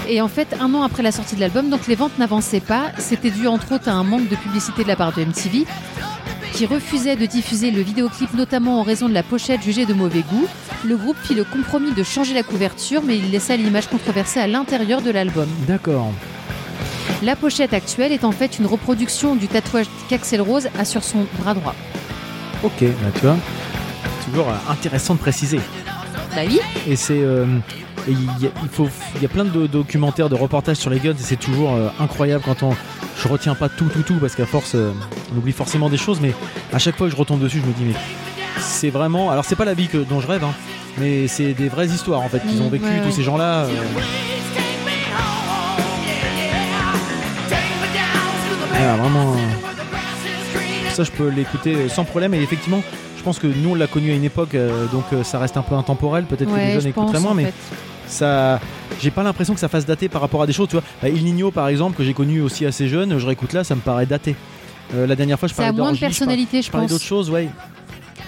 Et 0.08 0.22
en 0.22 0.28
fait, 0.28 0.56
un 0.60 0.74
an 0.74 0.84
après 0.84 1.02
la 1.04 1.12
sortie 1.12 1.36
de 1.36 1.40
l'album, 1.40 1.70
donc 1.70 1.88
les 1.88 1.96
ventes 1.96 2.18
n'avançaient 2.20 2.60
pas. 2.60 2.92
C'était 2.98 3.32
dû 3.32 3.48
entre 3.48 3.74
autres 3.76 3.88
à 3.90 3.94
un 3.94 4.04
manque 4.04 4.28
de 4.28 4.36
publicité 4.36 4.84
de 4.84 4.88
la 4.90 4.96
part 4.96 5.14
de 5.14 5.24
MTV, 5.24 5.66
qui 6.54 6.66
refusait 6.66 7.16
de 7.16 7.26
diffuser 7.26 7.72
le 7.72 7.82
vidéoclip, 7.82 8.34
notamment 8.34 8.80
en 8.80 8.84
raison 8.84 9.08
de 9.08 9.14
la 9.14 9.24
pochette 9.24 9.62
jugée 9.64 9.86
de 9.86 9.94
mauvais 9.94 10.22
goût. 10.22 10.46
Le 10.84 10.98
groupe 10.98 11.16
fit 11.24 11.34
le 11.34 11.46
compromis 11.46 11.92
de 11.94 12.04
changer 12.04 12.34
la 12.34 12.44
couverture, 12.44 13.02
mais 13.06 13.18
il 13.18 13.32
laissa 13.32 13.56
l'image 13.56 13.88
controversée 13.88 14.40
à 14.42 14.48
l'intérieur 14.48 15.02
de 15.02 15.10
l'album. 15.10 15.48
D'accord. 15.68 16.12
La 17.24 17.36
pochette 17.38 17.74
actuelle 17.74 18.12
est 18.12 18.26
en 18.26 18.34
fait 18.34 18.60
une 18.60 18.66
reproduction 18.66 19.36
du 19.36 19.48
tatouage 19.48 19.86
qu'Axel 20.10 20.42
Rose 20.42 20.68
a 20.78 20.84
sur 20.84 21.04
son 21.04 21.26
bras 21.40 21.54
droit. 21.54 21.76
Ok, 22.64 22.82
bah, 22.82 22.88
tu 23.16 23.22
vois. 23.22 23.38
Toujours 24.26 24.50
euh, 24.50 24.72
intéressant 24.72 25.14
de 25.16 25.20
préciser. 25.20 25.60
Bah 26.36 26.42
oui, 26.46 26.60
Et 26.88 26.96
c'est. 26.98 27.20
euh, 27.22 27.46
il 28.08 28.18
y, 28.42 28.48
a, 28.48 28.50
y 29.24 29.28
plein 29.28 29.46
de 29.46 29.50
do- 29.50 29.68
documentaires, 29.68 30.30
de 30.30 30.36
reportages 30.36 30.78
sur 30.78 30.90
les 30.90 31.00
guns, 31.00 31.12
et 31.12 31.16
c'est 31.24 31.36
toujours 31.40 31.74
euh, 31.74 31.90
incroyable 32.00 32.44
quand 32.46 32.64
on. 32.64 32.76
Je 33.22 33.28
retiens 33.28 33.56
pas 33.56 33.70
tout, 33.70 33.86
tout, 33.86 34.02
tout, 34.04 34.16
parce 34.16 34.36
qu'à 34.36 34.46
force, 34.46 34.74
euh, 34.76 34.92
on 35.34 35.38
oublie 35.38 35.52
forcément 35.54 35.90
des 35.90 35.98
choses, 35.98 36.20
mais 36.22 36.34
à 36.74 36.80
chaque 36.80 36.98
fois 36.98 37.08
que 37.08 37.12
je 37.14 37.18
retombe 37.18 37.40
dessus, 37.40 37.62
je 37.62 37.68
me 37.68 37.74
dis, 37.74 37.84
mais 37.86 38.00
c'est 38.60 38.90
vraiment. 38.90 39.30
Alors, 39.30 39.46
c'est 39.46 39.56
pas 39.56 39.66
la 39.66 39.74
vie 39.74 39.88
que, 39.88 39.98
dont 39.98 40.20
je 40.20 40.28
rêve, 40.28 40.44
hein, 40.44 40.54
mais 40.98 41.28
c'est 41.28 41.54
des 41.54 41.70
vraies 41.70 41.88
histoires, 41.88 42.22
en 42.22 42.30
fait, 42.30 42.40
qu'ils 42.46 42.62
ont 42.62 42.68
Mm, 42.68 42.72
vécu, 42.72 42.86
ouais, 42.86 43.00
tous 43.02 43.06
ouais. 43.06 43.12
ces 43.12 43.24
gens-là. 43.24 43.66
euh, 43.66 43.68
voilà, 48.70 48.96
vraiment. 48.98 49.36
ça, 50.94 51.04
je 51.04 51.12
peux 51.12 51.30
l'écouter 51.30 51.90
sans 51.90 52.04
problème, 52.04 52.34
et 52.34 52.42
effectivement. 52.42 52.82
Je 53.18 53.24
pense 53.26 53.40
que 53.40 53.48
nous 53.48 53.70
on 53.70 53.76
l'a 53.76 53.88
connu 53.88 54.12
à 54.12 54.16
une 54.16 54.26
époque, 54.26 54.54
euh, 54.54 54.86
donc 54.88 55.06
euh, 55.14 55.24
ça 55.24 55.40
reste 55.40 55.56
un 55.56 55.62
peu 55.62 55.76
intemporel. 55.76 56.26
Peut-être 56.26 56.52
que 56.54 56.60
les 56.60 56.74
jeunes 56.74 56.82
je 56.82 56.90
écouteraient 56.90 57.22
moins, 57.22 57.34
mais 57.34 57.46
fait. 57.46 57.54
Ça 58.08 58.60
j'ai 59.02 59.12
pas 59.12 59.24
l'impression 59.24 59.54
que 59.54 59.60
ça 59.60 59.68
fasse 59.70 59.86
dater 59.86 60.10
par 60.10 60.22
rapport 60.22 60.42
à 60.42 60.48
des 60.48 60.54
choses 60.54 60.68
tu 60.68 60.76
vois 60.76 60.84
Bah, 61.02 61.10
Il 61.10 61.24
Nino 61.24 61.52
par 61.52 61.68
exemple 61.68 61.98
que 61.98 62.04
j'ai 62.04 62.14
connu 62.14 62.42
aussi 62.42 62.66
assez 62.66 62.88
jeune 62.88 63.18
je 63.18 63.26
réécoute 63.26 63.54
là 63.54 63.64
ça 63.64 63.76
me 63.76 63.82
paraît 63.82 64.06
daté 64.06 64.36
Euh, 64.94 65.08
la 65.08 65.16
dernière 65.16 65.40
fois 65.40 65.48
je 65.48 65.54
parlais 65.56 65.72
moins 65.72 65.92
de 65.94 65.98
personnalité, 65.98 66.62
je 66.62 66.70
parlais, 66.70 66.88
je 66.88 66.92
pense. 66.92 67.00
d'autres 67.00 67.06
choses 67.10 67.30
ouais 67.30 67.50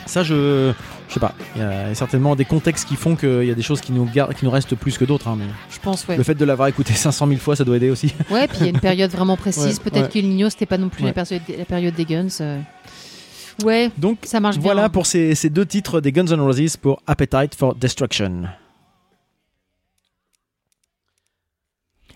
ça 0.06 0.24
je 0.24 0.72
je 1.08 1.14
sais 1.14 1.20
pas 1.20 1.34
il 1.56 1.62
y 1.62 1.66
a 1.66 1.94
certainement 1.94 2.36
des 2.36 2.46
contextes 2.46 2.88
qui 2.88 2.96
font 2.96 3.16
qu'il 3.16 3.44
y 3.44 3.52
a 3.52 3.54
des 3.54 3.62
choses 3.62 3.82
qui 3.82 3.92
nous 3.92 4.06
gar- 4.06 4.34
qui 4.34 4.44
nous 4.46 4.52
restent 4.52 4.76
plus 4.76 4.98
que 4.98 5.06
d'autres 5.06 5.28
hein, 5.28 5.36
mais 5.38 5.46
Je 5.72 5.80
pense, 5.80 6.08
ouais. 6.08 6.18
le 6.18 6.24
fait 6.24 6.34
de 6.36 6.46
l'avoir 6.46 6.68
écouté 6.68 6.94
500 7.08 7.28
000 7.28 7.40
fois 7.40 7.56
ça 7.56 7.64
doit 7.64 7.76
aider 7.78 7.90
aussi 7.92 8.14
Ouais, 8.32 8.48
puis 8.48 8.58
il 8.62 8.64
y 8.64 8.68
a 8.68 8.70
une 8.72 8.80
période 8.80 9.12
vraiment 9.12 9.38
précise. 9.38 9.78
Ouais, 9.78 9.84
Peut-être 9.92 10.16
ouais. 10.16 10.22
que 10.22 10.26
Nino, 10.26 10.50
c'était 10.50 10.66
pas 10.66 10.78
non 10.80 10.90
plus 10.90 11.04
Ouais. 11.04 11.14
la, 11.16 11.24
période, 11.24 11.42
la 11.60 11.66
période 11.66 11.94
des 11.94 12.06
Guns. 12.06 12.28
euh. 12.42 12.60
Ouais, 13.64 13.92
donc 13.98 14.18
ça 14.24 14.40
marche 14.40 14.56
bien. 14.58 14.64
voilà 14.64 14.90
pour 14.90 15.06
ces, 15.06 15.36
ces 15.36 15.50
deux 15.50 15.66
titres 15.66 16.02
des 16.02 16.12
Guns 16.12 16.26
N' 16.28 16.42
Roses 16.42 16.76
pour 16.78 17.02
Appetite 17.08 17.54
for 17.56 17.76
Destruction 17.76 18.44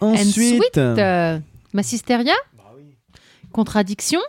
ensuite 0.02 0.62
Sweet, 0.62 0.78
euh, 0.78 1.40
Massisteria 1.74 2.34
Contradiction 3.52 4.20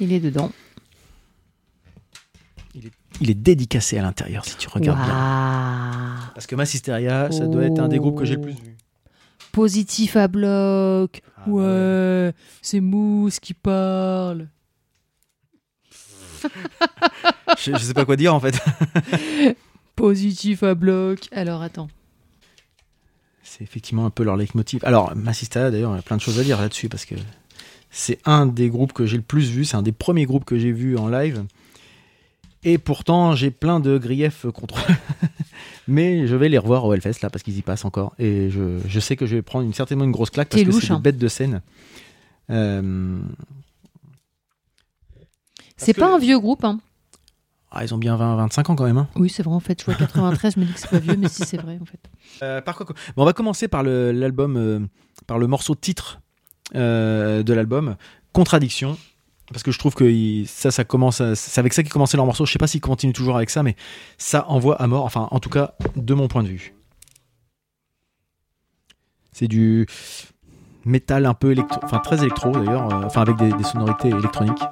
Il 0.00 0.12
est 0.12 0.20
dedans. 0.20 0.50
il 3.20 3.30
est 3.30 3.34
dédicacé 3.34 3.98
à 3.98 4.02
l'intérieur 4.02 4.44
si 4.44 4.56
tu 4.56 4.68
regardes 4.68 4.98
bien. 4.98 6.30
Parce 6.34 6.46
que 6.46 6.56
Massisteria, 6.56 7.30
ça 7.30 7.46
doit 7.46 7.64
être 7.64 7.78
un 7.78 7.88
des 7.88 7.98
groupes 7.98 8.18
que 8.18 8.24
j'ai 8.24 8.34
le 8.36 8.40
plus 8.40 8.52
vu. 8.54 8.76
Positif 9.52 10.16
à 10.16 10.28
bloc. 10.28 11.20
Ah, 11.36 11.42
bah 11.46 11.52
ouais, 11.52 12.32
c'est 12.62 12.80
Mousse 12.80 13.38
qui 13.38 13.52
parle. 13.54 14.48
Je, 17.58 17.72
je 17.72 17.78
sais 17.78 17.94
pas 17.94 18.04
quoi 18.04 18.16
dire 18.16 18.34
en 18.34 18.40
fait. 18.40 18.58
Positif 19.94 20.62
à 20.64 20.74
bloc. 20.74 21.28
Alors 21.30 21.62
attends. 21.62 21.88
C'est 23.42 23.62
effectivement 23.62 24.06
un 24.06 24.10
peu 24.10 24.22
leur 24.22 24.36
leitmotiv. 24.36 24.80
Alors, 24.84 25.14
Massisteria, 25.16 25.70
d'ailleurs, 25.70 25.92
il 25.92 25.96
y 25.96 25.98
a 25.98 26.02
plein 26.02 26.16
de 26.16 26.22
choses 26.22 26.38
à 26.38 26.44
dire 26.44 26.60
là-dessus 26.60 26.88
parce 26.88 27.04
que 27.04 27.14
c'est 27.90 28.18
un 28.24 28.46
des 28.46 28.68
groupes 28.68 28.92
que 28.92 29.04
j'ai 29.06 29.16
le 29.16 29.22
plus 29.22 29.50
vu. 29.50 29.64
C'est 29.64 29.76
un 29.76 29.82
des 29.82 29.92
premiers 29.92 30.24
groupes 30.26 30.44
que 30.44 30.58
j'ai 30.58 30.72
vu 30.72 30.96
en 30.96 31.08
live. 31.08 31.44
Et 32.64 32.78
pourtant, 32.78 33.34
j'ai 33.34 33.50
plein 33.50 33.80
de 33.80 33.98
griefs 33.98 34.46
contre 34.54 34.78
eux. 34.78 34.94
Mais 35.88 36.28
je 36.28 36.36
vais 36.36 36.48
les 36.48 36.58
revoir 36.58 36.84
au 36.84 36.94
Hellfest 36.94 37.20
là 37.22 37.28
parce 37.28 37.42
qu'ils 37.42 37.58
y 37.58 37.62
passent 37.62 37.84
encore. 37.84 38.14
Et 38.20 38.50
je, 38.50 38.78
je 38.86 39.00
sais 39.00 39.16
que 39.16 39.26
je 39.26 39.34
vais 39.34 39.42
prendre 39.42 39.66
une, 39.66 39.74
certainement 39.74 40.04
une 40.04 40.12
grosse 40.12 40.30
claque 40.30 40.48
parce 40.48 40.62
que 40.62 40.70
c'est 40.72 40.92
hein. 40.92 41.00
bêtes 41.00 41.18
de 41.18 41.26
scène. 41.28 41.60
Euh, 42.50 43.20
C'est 45.76 45.92
que- 45.92 46.00
pas 46.00 46.14
un 46.14 46.18
vieux 46.18 46.38
groupe, 46.38 46.64
hein. 46.64 46.78
Ah, 47.72 47.84
ils 47.84 47.94
ont 47.94 47.98
bien 47.98 48.16
20-25 48.16 48.70
ans 48.70 48.76
quand 48.76 48.84
même. 48.84 48.98
hein. 48.98 49.08
Oui, 49.16 49.28
c'est 49.30 49.42
vrai, 49.42 49.54
en 49.54 49.60
fait. 49.60 49.80
Je 49.80 49.84
vois 49.86 49.94
93, 49.94 50.54
je 50.54 50.60
me 50.60 50.64
dis 50.66 50.72
que 50.72 50.78
c'est 50.80 50.90
pas 50.90 50.98
vieux, 50.98 51.16
mais 51.16 51.28
si 51.28 51.44
c'est 51.44 51.56
vrai, 51.56 51.78
en 51.80 51.84
fait. 51.84 52.00
Euh, 52.42 52.60
par 52.62 52.76
quoi- 52.76 52.86
bon, 52.86 52.94
on 53.22 53.24
va 53.24 53.32
commencer 53.34 53.68
par 53.68 53.82
le- 53.82 54.10
l'album, 54.10 54.56
euh, 54.56 54.80
par 55.26 55.38
le 55.38 55.46
morceau 55.46 55.74
titre 55.74 56.20
euh, 56.74 57.42
de 57.42 57.52
l'album, 57.52 57.96
Contradiction. 58.32 58.96
Parce 59.52 59.62
que 59.62 59.70
je 59.70 59.78
trouve 59.78 59.94
que 59.94 60.04
il- 60.04 60.46
ça, 60.48 60.70
ça 60.70 60.82
commence, 60.84 61.22
c'est 61.34 61.58
avec 61.60 61.72
ça 61.74 61.82
qu'ils 61.82 61.92
commençaient 61.92 62.16
leur 62.16 62.24
morceau. 62.26 62.46
Je 62.46 62.52
sais 62.52 62.58
pas 62.58 62.66
s'ils 62.66 62.80
continuent 62.80 63.12
toujours 63.12 63.36
avec 63.36 63.50
ça, 63.50 63.62
mais 63.62 63.76
ça 64.18 64.48
envoie 64.48 64.80
à 64.80 64.86
mort. 64.86 65.04
Enfin, 65.04 65.28
en 65.30 65.40
tout 65.40 65.50
cas, 65.50 65.74
de 65.94 66.14
mon 66.14 66.26
point 66.28 66.42
de 66.42 66.48
vue. 66.48 66.74
C'est 69.32 69.48
du 69.48 69.86
métal 70.84 71.26
un 71.26 71.34
peu 71.34 71.52
électro, 71.52 71.80
enfin 71.84 71.98
très 71.98 72.18
électro 72.20 72.50
d'ailleurs, 72.50 72.84
enfin 73.04 73.20
avec 73.22 73.36
des, 73.36 73.52
des 73.52 73.64
sonorités 73.64 74.08
électroniques. 74.08 74.62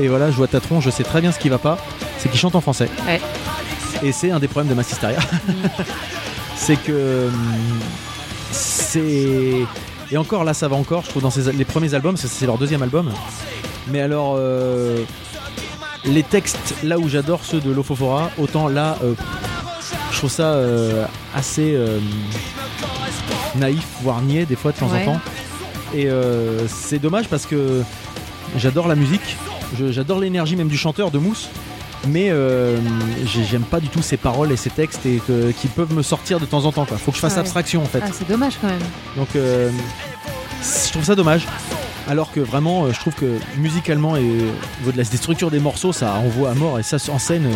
Et 0.00 0.08
voilà, 0.08 0.30
je 0.30 0.36
vois 0.36 0.46
ta 0.48 0.60
tronche, 0.60 0.84
je 0.84 0.90
sais 0.90 1.04
très 1.04 1.20
bien 1.20 1.32
ce 1.32 1.38
qui 1.38 1.48
va 1.48 1.58
pas, 1.58 1.78
c'est 2.18 2.28
qu'ils 2.28 2.38
chantent 2.40 2.54
en 2.56 2.60
français. 2.60 2.88
Ouais. 3.06 3.20
Et 4.02 4.12
c'est 4.12 4.30
un 4.30 4.38
des 4.38 4.48
problèmes 4.48 4.68
de 4.70 4.74
Massisteria. 4.74 5.18
c'est 6.56 6.76
que. 6.76 7.28
C'est. 8.52 9.66
Et 10.10 10.16
encore 10.16 10.44
là, 10.44 10.54
ça 10.54 10.68
va 10.68 10.76
encore, 10.76 11.02
je 11.04 11.10
trouve, 11.10 11.22
dans 11.22 11.32
les 11.52 11.64
premiers 11.64 11.92
albums, 11.94 12.16
c'est 12.16 12.46
leur 12.46 12.58
deuxième 12.58 12.82
album. 12.82 13.10
Mais 13.88 14.00
alors. 14.00 14.36
euh, 14.38 15.02
les 16.04 16.22
textes, 16.22 16.76
là 16.84 16.96
où 16.98 17.08
j'adore 17.08 17.40
ceux 17.42 17.60
de 17.60 17.70
Lofofora, 17.72 18.30
autant 18.38 18.68
là, 18.68 18.96
euh, 19.02 19.14
je 20.12 20.16
trouve 20.18 20.30
ça 20.30 20.52
euh, 20.52 21.04
assez 21.34 21.76
naïf, 23.56 23.84
voire 24.02 24.20
niais 24.22 24.46
des 24.46 24.54
fois 24.56 24.70
de 24.72 24.76
temps 24.78 24.86
Ouais. 24.88 25.02
en 25.06 25.14
temps. 25.14 25.20
Et 25.94 26.08
c'est 26.68 26.98
dommage 27.00 27.28
parce 27.28 27.46
que 27.46 27.82
j'adore 28.56 28.86
la 28.88 28.94
musique, 28.94 29.36
j'adore 29.90 30.18
l'énergie 30.20 30.56
même 30.56 30.68
du 30.68 30.76
chanteur 30.78 31.10
de 31.10 31.18
Mousse, 31.18 31.48
mais 32.08 32.28
euh, 32.30 32.78
j'ai- 33.26 33.44
j'aime 33.44 33.62
pas 33.62 33.80
du 33.80 33.88
tout 33.88 34.02
ses 34.02 34.16
paroles 34.16 34.52
et 34.52 34.56
ses 34.56 34.70
textes 34.70 35.04
et 35.06 35.20
que- 35.26 35.50
qui 35.52 35.68
peuvent 35.68 35.92
me 35.92 36.02
sortir 36.02 36.40
de 36.40 36.46
temps 36.46 36.64
en 36.64 36.72
temps. 36.72 36.84
Quoi. 36.84 36.96
Faut 36.96 37.10
que 37.10 37.16
je 37.16 37.20
fasse 37.20 37.34
Ouais. 37.34 37.40
abstraction 37.40 37.82
en 37.82 37.86
fait. 37.86 38.00
Ah, 38.02 38.08
c'est 38.12 38.28
dommage 38.28 38.54
quand 38.60 38.68
même. 38.68 38.78
Donc 39.16 39.28
euh, 39.36 39.70
je 40.86 40.90
trouve 40.92 41.04
ça 41.04 41.14
dommage. 41.14 41.46
Alors 42.08 42.32
que 42.32 42.40
vraiment, 42.40 42.84
euh, 42.84 42.92
je 42.92 42.98
trouve 43.00 43.14
que 43.14 43.38
musicalement 43.58 44.16
et 44.16 44.20
au 44.20 44.80
niveau 44.80 44.92
de 44.92 44.96
la 44.96 45.04
des 45.04 45.16
structures 45.18 45.50
des 45.50 45.58
morceaux, 45.60 45.92
ça 45.92 46.14
envoie 46.14 46.50
à 46.50 46.54
mort. 46.54 46.78
Et 46.78 46.82
ça, 46.82 46.96
en 47.12 47.18
scène, 47.18 47.44
euh, 47.46 47.52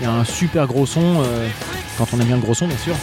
il 0.00 0.04
y 0.04 0.06
a 0.06 0.12
un 0.12 0.24
super 0.24 0.66
gros 0.66 0.86
son. 0.86 1.22
quand 1.98 2.06
on 2.12 2.20
aime 2.20 2.26
bien 2.26 2.36
le 2.36 2.42
gros 2.42 2.52
son, 2.54 2.66
bien 2.66 2.76
sûr. 2.76 2.94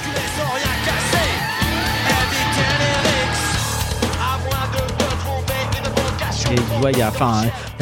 Et 6.52 6.56
tu 6.56 6.62
vois, 6.80 6.92
il 6.92 7.00
y 7.00 7.02
a, 7.02 7.12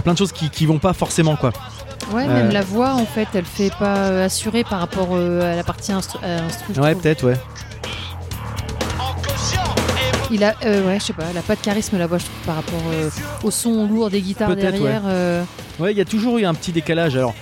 a 0.01 0.03
plein 0.03 0.13
de 0.13 0.17
choses 0.17 0.31
qui, 0.31 0.49
qui 0.49 0.65
vont 0.65 0.79
pas 0.79 0.93
forcément, 0.93 1.35
quoi. 1.35 1.51
Ouais, 2.13 2.25
Euh. 2.27 2.33
même 2.33 2.51
la 2.51 2.61
voix, 2.61 2.93
en 2.93 3.05
fait, 3.05 3.27
elle 3.33 3.45
fait 3.45 3.71
pas 3.79 3.97
euh, 3.97 4.25
assurer 4.25 4.63
par 4.63 4.79
rapport 4.79 5.09
euh, 5.13 5.53
à 5.53 5.55
la 5.55 5.63
partie 5.63 5.91
instru. 5.93 6.19
instru, 6.25 6.73
Ouais, 6.81 6.95
peut-être, 6.95 7.23
ouais. 7.25 7.37
Il 10.33 10.43
a, 10.45 10.55
euh, 10.65 10.87
ouais, 10.87 10.97
je 10.99 11.05
sais 11.05 11.13
pas, 11.13 11.23
elle 11.29 11.37
a 11.37 11.41
pas 11.41 11.55
de 11.55 11.61
charisme 11.61 11.97
la 11.97 12.07
voix, 12.07 12.17
je 12.17 12.23
trouve, 12.25 12.37
par 12.45 12.55
rapport 12.55 12.79
au 13.43 13.51
son 13.51 13.85
lourd 13.87 14.09
des 14.09 14.21
guitares 14.21 14.55
derrière. 14.55 15.01
Ouais, 15.79 15.91
il 15.91 15.97
y 15.97 16.01
a 16.01 16.05
toujours 16.05 16.37
eu 16.37 16.45
un 16.45 16.53
petit 16.53 16.71
décalage. 16.71 17.15
Alors, 17.17 17.33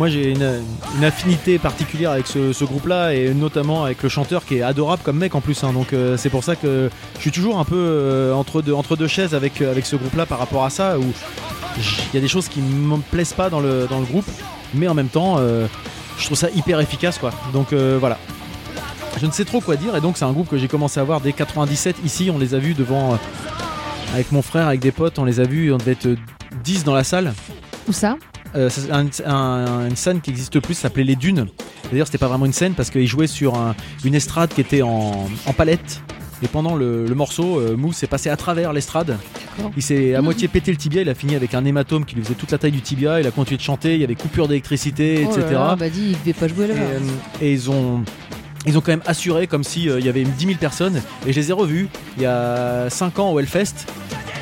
moi, 0.00 0.08
j'ai 0.08 0.30
une, 0.32 0.62
une 0.96 1.04
affinité 1.04 1.58
particulière 1.58 2.10
avec 2.12 2.26
ce, 2.26 2.52
ce 2.52 2.64
groupe-là, 2.64 3.14
et 3.14 3.32
notamment 3.34 3.84
avec 3.84 4.02
le 4.02 4.08
chanteur 4.08 4.44
qui 4.44 4.56
est 4.58 4.62
adorable 4.62 5.02
comme 5.04 5.18
mec 5.18 5.34
en 5.36 5.40
plus. 5.40 5.62
hein. 5.64 5.72
donc, 5.72 5.92
euh, 5.92 6.16
c'est 6.16 6.30
pour 6.30 6.42
ça 6.44 6.56
que 6.56 6.90
je 7.16 7.20
suis 7.20 7.32
toujours 7.32 7.58
un 7.58 7.64
peu 7.64 7.76
euh, 7.76 8.32
entre, 8.32 8.62
deux, 8.62 8.72
entre 8.72 8.96
deux 8.96 9.08
chaises 9.08 9.34
avec, 9.34 9.60
avec 9.62 9.86
ce 9.86 9.94
groupe-là 9.96 10.26
par 10.26 10.38
rapport 10.38 10.64
à 10.64 10.70
ça, 10.70 10.98
où 10.98 11.04
il 11.76 12.14
y 12.14 12.18
a 12.18 12.20
des 12.20 12.28
choses 12.28 12.48
qui 12.48 12.60
me 12.60 12.96
plaisent 12.98 13.32
pas 13.32 13.50
dans 13.50 13.60
le, 13.60 13.86
dans 13.88 14.00
le 14.00 14.06
groupe, 14.06 14.26
mais 14.74 14.88
en 14.88 14.94
même 14.94 15.08
temps, 15.08 15.36
euh, 15.38 15.66
je 16.18 16.24
trouve 16.26 16.38
ça 16.38 16.48
hyper 16.50 16.80
efficace, 16.80 17.18
quoi. 17.18 17.30
Donc, 17.52 17.72
euh, 17.72 17.96
voilà. 18.00 18.18
Je 19.20 19.26
ne 19.26 19.30
sais 19.32 19.44
trop 19.44 19.60
quoi 19.60 19.76
dire, 19.76 19.96
et 19.96 20.00
donc, 20.00 20.16
c'est 20.16 20.24
un 20.24 20.32
groupe 20.32 20.48
que 20.48 20.58
j'ai 20.58 20.68
commencé 20.68 21.00
à 21.00 21.04
voir 21.04 21.20
dès 21.20 21.32
97. 21.32 21.96
Ici, 22.04 22.30
on 22.32 22.38
les 22.38 22.54
a 22.54 22.58
vus 22.58 22.74
devant. 22.74 23.14
euh, 23.14 23.16
avec 24.14 24.32
mon 24.32 24.40
frère, 24.42 24.66
avec 24.68 24.80
des 24.80 24.92
potes, 24.92 25.18
on 25.18 25.24
les 25.24 25.38
a 25.40 25.44
vus, 25.44 25.70
on 25.72 25.76
devait 25.76 25.92
être 25.92 26.06
euh, 26.06 26.16
10 26.64 26.84
dans 26.84 26.94
la 26.94 27.04
salle. 27.04 27.34
Où 27.88 27.92
ça? 27.92 28.16
C'est 28.54 28.90
un- 28.90 29.06
un- 29.26 29.86
une 29.88 29.96
scène 29.96 30.20
qui 30.22 30.30
existe 30.30 30.58
plus, 30.60 30.72
s'appelait 30.74 31.04
Les 31.04 31.16
Dunes. 31.16 31.46
D'ailleurs, 31.90 32.06
c'était 32.06 32.16
pas 32.18 32.28
vraiment 32.28 32.46
une 32.46 32.52
scène 32.54 32.72
parce 32.74 32.88
qu'il 32.90 33.06
jouait 33.06 33.26
sur 33.26 33.54
un- 33.56 33.74
une 34.04 34.14
estrade 34.14 34.48
qui 34.54 34.62
était 34.62 34.80
en, 34.82 35.28
en 35.46 35.52
palette. 35.52 36.00
Et 36.42 36.48
pendant 36.48 36.76
le, 36.76 37.06
le 37.06 37.14
morceau, 37.14 37.58
euh, 37.58 37.76
Mousse 37.76 38.02
est 38.02 38.06
passé 38.06 38.30
à 38.30 38.36
travers 38.36 38.72
l'estrade. 38.72 39.16
Il 39.76 39.82
s'est 39.82 40.14
à 40.14 40.18
Mhm. 40.18 40.24
moitié 40.24 40.46
pété 40.48 40.70
le 40.70 40.76
tibia. 40.76 41.02
Il 41.02 41.08
a 41.08 41.14
fini 41.14 41.34
avec 41.34 41.52
un 41.54 41.64
hématome 41.64 42.04
qui 42.04 42.14
lui 42.14 42.22
faisait 42.22 42.34
toute 42.34 42.52
la 42.52 42.58
taille 42.58 42.70
du 42.72 42.80
tibia. 42.80 43.20
Il 43.20 43.26
a 43.26 43.30
continué 43.32 43.56
de 43.58 43.62
chanter. 43.62 43.94
Il 43.94 44.00
y 44.00 44.04
avait 44.04 44.14
coupure 44.14 44.46
d'électricité, 44.46 45.26
Oh 45.28 45.32
etc. 45.32 45.46
là 45.52 45.58
là, 45.58 45.76
bah 45.76 45.88
dis, 45.88 46.10
il 46.12 46.18
devait 46.20 46.32
pas 46.32 46.46
jouer 46.48 46.66
Et, 46.66 46.70
euh, 46.72 46.98
et 47.42 47.52
ils 47.52 47.70
ont. 47.70 48.02
Ils 48.66 48.76
ont 48.76 48.80
quand 48.80 48.92
même 48.92 49.02
assuré 49.06 49.46
comme 49.46 49.64
s'il 49.64 49.84
y 50.04 50.08
avait 50.08 50.24
10 50.24 50.46
000 50.46 50.58
personnes. 50.58 51.00
Et 51.26 51.32
je 51.32 51.40
les 51.40 51.50
ai 51.50 51.52
revus 51.52 51.88
il 52.16 52.22
y 52.22 52.26
a 52.26 52.90
5 52.90 53.18
ans 53.18 53.30
au 53.32 53.38
Hellfest. 53.40 53.86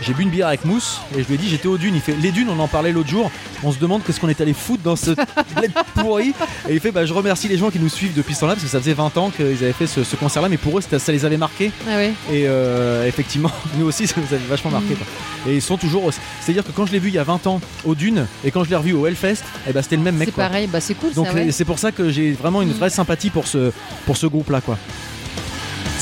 J'ai 0.02 0.12
bu 0.14 0.22
une 0.22 0.30
bière 0.30 0.48
avec 0.48 0.64
Mousse 0.64 1.00
et 1.16 1.22
je 1.22 1.28
lui 1.28 1.34
ai 1.34 1.38
dit 1.38 1.48
j'étais 1.48 1.68
aux 1.68 1.78
dunes. 1.78 1.94
Il 1.94 2.00
fait 2.00 2.14
les 2.20 2.30
dunes, 2.30 2.48
on 2.48 2.58
en 2.60 2.68
parlait 2.68 2.92
l'autre 2.92 3.08
jour. 3.08 3.30
On 3.64 3.72
se 3.72 3.78
demande 3.78 4.02
qu'est-ce 4.04 4.20
qu'on 4.20 4.28
est 4.28 4.40
allé 4.40 4.52
foutre 4.52 4.82
dans 4.82 4.96
ce 4.96 5.10
bled 5.56 5.72
pourri. 5.94 6.32
Et 6.68 6.74
il 6.74 6.80
fait 6.80 6.92
bah 6.92 7.06
je 7.06 7.12
remercie 7.12 7.48
les 7.48 7.56
gens 7.58 7.70
qui 7.70 7.78
nous 7.80 7.88
suivent 7.88 8.14
depuis 8.14 8.34
ce 8.34 8.40
temps-là 8.40 8.54
parce 8.54 8.64
que 8.64 8.70
ça 8.70 8.78
faisait 8.80 8.92
20 8.94 9.16
ans 9.16 9.30
qu'ils 9.30 9.44
avaient 9.64 9.72
fait 9.72 9.86
ce, 9.86 10.04
ce 10.04 10.16
concert-là, 10.16 10.48
mais 10.48 10.56
pour 10.58 10.78
eux 10.78 10.82
ça 10.82 11.12
les 11.12 11.24
avait 11.24 11.36
marqués. 11.36 11.72
Ah. 11.88 12.02
Et 12.02 12.12
euh, 12.46 13.06
effectivement, 13.06 13.50
nous 13.78 13.86
aussi, 13.86 14.06
ça 14.06 14.16
nous 14.20 14.32
avait 14.34 14.46
vachement 14.48 14.70
marqué. 14.70 14.94
Mm. 14.94 14.96
quoi. 14.96 15.06
Et 15.48 15.54
ils 15.56 15.62
sont 15.62 15.76
toujours. 15.76 16.10
C'est-à-dire 16.40 16.64
que 16.64 16.72
quand 16.72 16.86
je 16.86 16.92
l'ai 16.92 16.98
vu 16.98 17.08
il 17.08 17.14
y 17.14 17.18
a 17.18 17.24
20 17.24 17.46
ans 17.46 17.60
aux 17.84 17.94
dunes 17.94 18.26
et 18.44 18.50
quand 18.50 18.64
je 18.64 18.70
l'ai 18.70 18.76
revu 18.76 18.92
au 18.92 19.06
Hellfest, 19.06 19.42
ben, 19.72 19.82
c'était 19.82 19.96
le 19.96 20.02
même 20.02 20.16
mec. 20.16 20.28
C'est 20.28 20.34
pareil, 20.34 20.66
bah 20.66 20.80
c'est 20.80 20.94
cool 20.94 21.12
Donc 21.14 21.32
ouais. 21.32 21.50
c'est 21.52 21.64
pour 21.64 21.78
ça 21.78 21.92
que 21.92 22.10
j'ai 22.10 22.32
vraiment 22.32 22.62
une 22.62 22.68
Mm. 22.68 22.78
vraie 22.78 22.90
sympathie 22.90 23.30
pour 23.30 23.46
ce, 23.46 23.72
pour 24.04 24.16
ce 24.16 24.26
groupe-là. 24.26 24.60
quoi. 24.60 24.76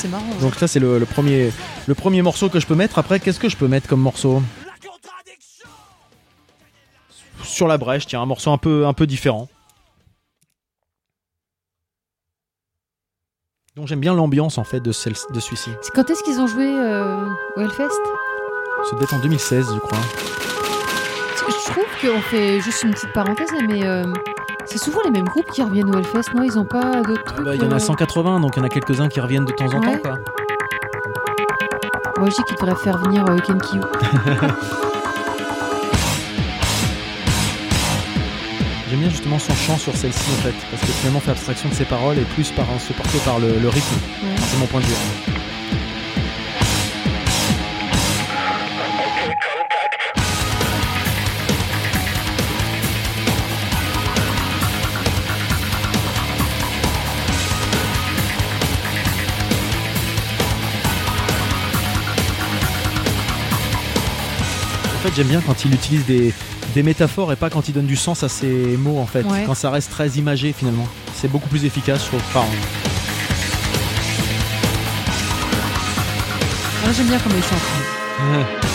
C'est 0.04 0.10
marrant. 0.10 0.28
ouais. 0.32 0.40
Donc 0.42 0.54
ça 0.56 0.68
c'est 0.68 0.80
le, 0.80 0.98
le 0.98 1.06
premier, 1.06 1.50
le 1.86 1.94
premier 1.94 2.20
morceau 2.20 2.50
que 2.50 2.60
je 2.60 2.66
peux 2.66 2.74
mettre. 2.74 2.98
Après, 2.98 3.20
qu'est-ce 3.20 3.40
que 3.40 3.48
je 3.48 3.56
peux 3.56 3.68
mettre 3.68 3.88
comme 3.88 4.02
morceau? 4.02 4.42
Sur 7.42 7.66
la 7.68 7.78
brèche, 7.78 8.06
tiens, 8.06 8.20
un 8.20 8.26
morceau 8.26 8.50
un 8.50 8.58
peu, 8.58 8.86
un 8.86 8.92
peu 8.92 9.06
différent. 9.06 9.48
Donc 13.76 13.86
j'aime 13.88 14.00
bien 14.00 14.12
l'ambiance 14.14 14.58
en 14.58 14.64
fait 14.64 14.80
de, 14.80 14.92
celle, 14.92 15.14
de 15.30 15.40
celui-ci. 15.40 15.70
C'est 15.80 15.92
Quand 15.94 16.10
est-ce 16.10 16.22
qu'ils 16.22 16.38
ont 16.38 16.46
joué 16.48 16.66
euh, 16.66 17.26
au 17.56 17.60
Hellfest? 17.62 17.88
Devait 18.92 19.04
être 19.04 19.14
en 19.14 19.20
2016, 19.20 19.68
je 19.74 19.78
crois. 19.78 19.98
Je 21.48 21.70
trouve 21.72 21.84
qu'on 22.02 22.20
fait 22.20 22.60
juste 22.60 22.82
une 22.82 22.90
petite 22.90 23.12
parenthèse 23.14 23.50
là, 23.52 23.60
mais 23.66 23.82
euh, 23.86 24.04
c'est 24.76 24.84
souvent 24.90 25.02
les 25.04 25.10
mêmes 25.12 25.24
groupes 25.26 25.48
qui 25.52 25.62
reviennent 25.62 25.94
au 25.94 25.98
Hellfest, 25.98 26.34
non? 26.34 26.42
Ils 26.42 26.58
ont 26.58 26.64
pas 26.64 27.00
d'autres 27.02 27.22
trucs 27.22 27.44
Bah, 27.44 27.54
Il 27.54 27.62
y 27.62 27.64
en 27.64 27.70
a 27.70 27.76
euh, 27.76 27.78
180, 27.78 28.40
donc 28.40 28.56
il 28.56 28.58
y 28.58 28.62
en 28.62 28.64
a 28.64 28.68
quelques-uns 28.68 29.06
qui 29.08 29.20
reviennent 29.20 29.44
de 29.44 29.52
temps 29.52 29.66
en 29.72 29.78
Ouais. 29.80 29.92
temps. 30.00 30.10
Quoi. 30.10 30.18
Moi 32.18 32.28
je 32.30 32.34
dis 32.34 32.42
qu'ils 32.42 32.56
devraient 32.56 32.74
faire 32.82 32.98
venir 32.98 33.24
euh, 33.28 33.36
Ken 33.38 33.58
Kyu. 33.60 33.78
J'aime 38.90 39.00
bien 39.00 39.10
justement 39.10 39.38
son 39.38 39.54
chant 39.54 39.76
sur 39.78 39.94
celle-ci 39.96 40.28
en 40.32 40.42
fait, 40.42 40.54
parce 40.70 40.82
que 40.82 40.88
finalement 40.88 41.18
on 41.18 41.22
fait 41.22 41.30
abstraction 41.32 41.68
de 41.68 41.74
ses 41.74 41.84
paroles 41.84 42.18
et 42.18 42.22
plus 42.24 42.50
par 42.50 42.66
se 42.80 42.92
porter 42.92 43.18
par 43.24 43.38
le, 43.38 43.58
le 43.60 43.68
rythme. 43.68 43.94
Ouais. 44.22 44.34
C'est 44.38 44.58
mon 44.58 44.66
point 44.66 44.80
de 44.80 44.86
vue. 44.86 45.33
J'aime 65.14 65.28
bien 65.28 65.40
quand 65.40 65.64
il 65.64 65.74
utilise 65.74 66.04
des, 66.06 66.32
des 66.74 66.82
métaphores 66.82 67.32
et 67.32 67.36
pas 67.36 67.50
quand 67.50 67.68
il 67.68 67.74
donne 67.74 67.86
du 67.86 67.96
sens 67.96 68.22
à 68.22 68.28
ses 68.28 68.46
mots 68.76 68.98
en 68.98 69.06
fait. 69.06 69.24
Ouais. 69.24 69.44
Quand 69.46 69.54
ça 69.54 69.70
reste 69.70 69.90
très 69.90 70.08
imagé 70.10 70.52
finalement. 70.52 70.88
C'est 71.14 71.28
beaucoup 71.28 71.48
plus 71.48 71.64
efficace, 71.64 72.02
je 72.02 72.08
trouve. 72.08 72.20
Enfin, 72.28 72.44
j'aime 76.96 77.06
bien 77.06 77.18
comment 77.18 77.36
ils 77.36 77.42
chantent. 78.64 78.73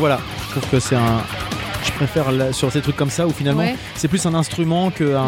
Voilà, 0.00 0.18
je 0.46 0.50
trouve 0.58 0.68
que 0.70 0.80
c'est 0.80 0.96
un. 0.96 1.22
Je 1.84 1.92
préfère 1.92 2.32
la- 2.32 2.52
sur 2.52 2.70
ces 2.72 2.80
trucs 2.82 2.96
comme 2.96 3.10
ça 3.10 3.26
où 3.26 3.30
finalement 3.32 3.62
Ouais. 3.62 3.76
c'est 3.94 4.08
plus 4.08 4.24
un 4.26 4.34
instrument 4.34 4.90
qu'un 4.90 5.22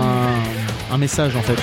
un 0.93 0.99
message 0.99 1.37
en 1.37 1.43
fait. 1.43 1.57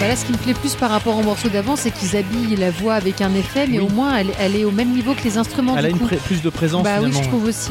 Bah 0.00 0.08
là, 0.08 0.16
ce 0.16 0.26
qui 0.26 0.32
me 0.32 0.36
plaît 0.36 0.52
plus 0.52 0.74
par 0.74 0.90
rapport 0.90 1.16
au 1.16 1.22
morceau 1.22 1.48
d'avant, 1.48 1.74
c'est 1.74 1.90
qu'ils 1.90 2.16
habillent 2.16 2.56
la 2.56 2.70
voix 2.70 2.94
avec 2.94 3.22
un 3.22 3.34
effet, 3.34 3.66
mais 3.66 3.78
Oui. 3.78 3.86
au 3.86 3.88
moins 3.88 4.16
elle, 4.18 4.30
elle 4.38 4.54
est 4.54 4.64
au 4.64 4.70
même 4.70 4.90
niveau 4.90 5.14
que 5.14 5.22
les 5.24 5.38
instruments. 5.38 5.74
Elle 5.76 5.84
du 5.84 5.86
a 5.86 5.90
une 5.90 5.98
coup. 5.98 6.14
plus 6.26 6.42
de 6.42 6.50
présence 6.50 6.84
Bah 6.84 6.98
oui, 7.02 7.10
je 7.14 7.22
trouve 7.28 7.44
aussi. 7.44 7.70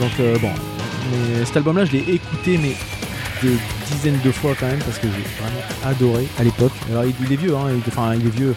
Donc 0.00 0.10
euh, 0.20 0.36
bon, 0.38 0.50
mais 1.10 1.44
cet 1.46 1.56
album-là, 1.56 1.86
je 1.86 1.92
l'ai 1.92 2.04
écouté 2.14 2.58
mais 2.62 2.76
des 3.42 3.56
dizaines 3.90 4.18
de 4.24 4.30
fois 4.32 4.54
quand 4.58 4.66
même 4.66 4.78
parce 4.80 4.98
que 4.98 5.06
j'ai 5.08 5.42
vraiment 5.42 5.60
adoré 5.84 6.26
à 6.38 6.44
l'époque. 6.44 6.72
Alors 6.90 7.04
il, 7.04 7.14
il 7.24 7.32
est 7.32 7.36
vieux, 7.36 7.54
hein, 7.56 7.66
il, 7.70 7.82
enfin 7.88 8.14
il 8.14 8.26
est 8.26 8.30
vieux, 8.30 8.54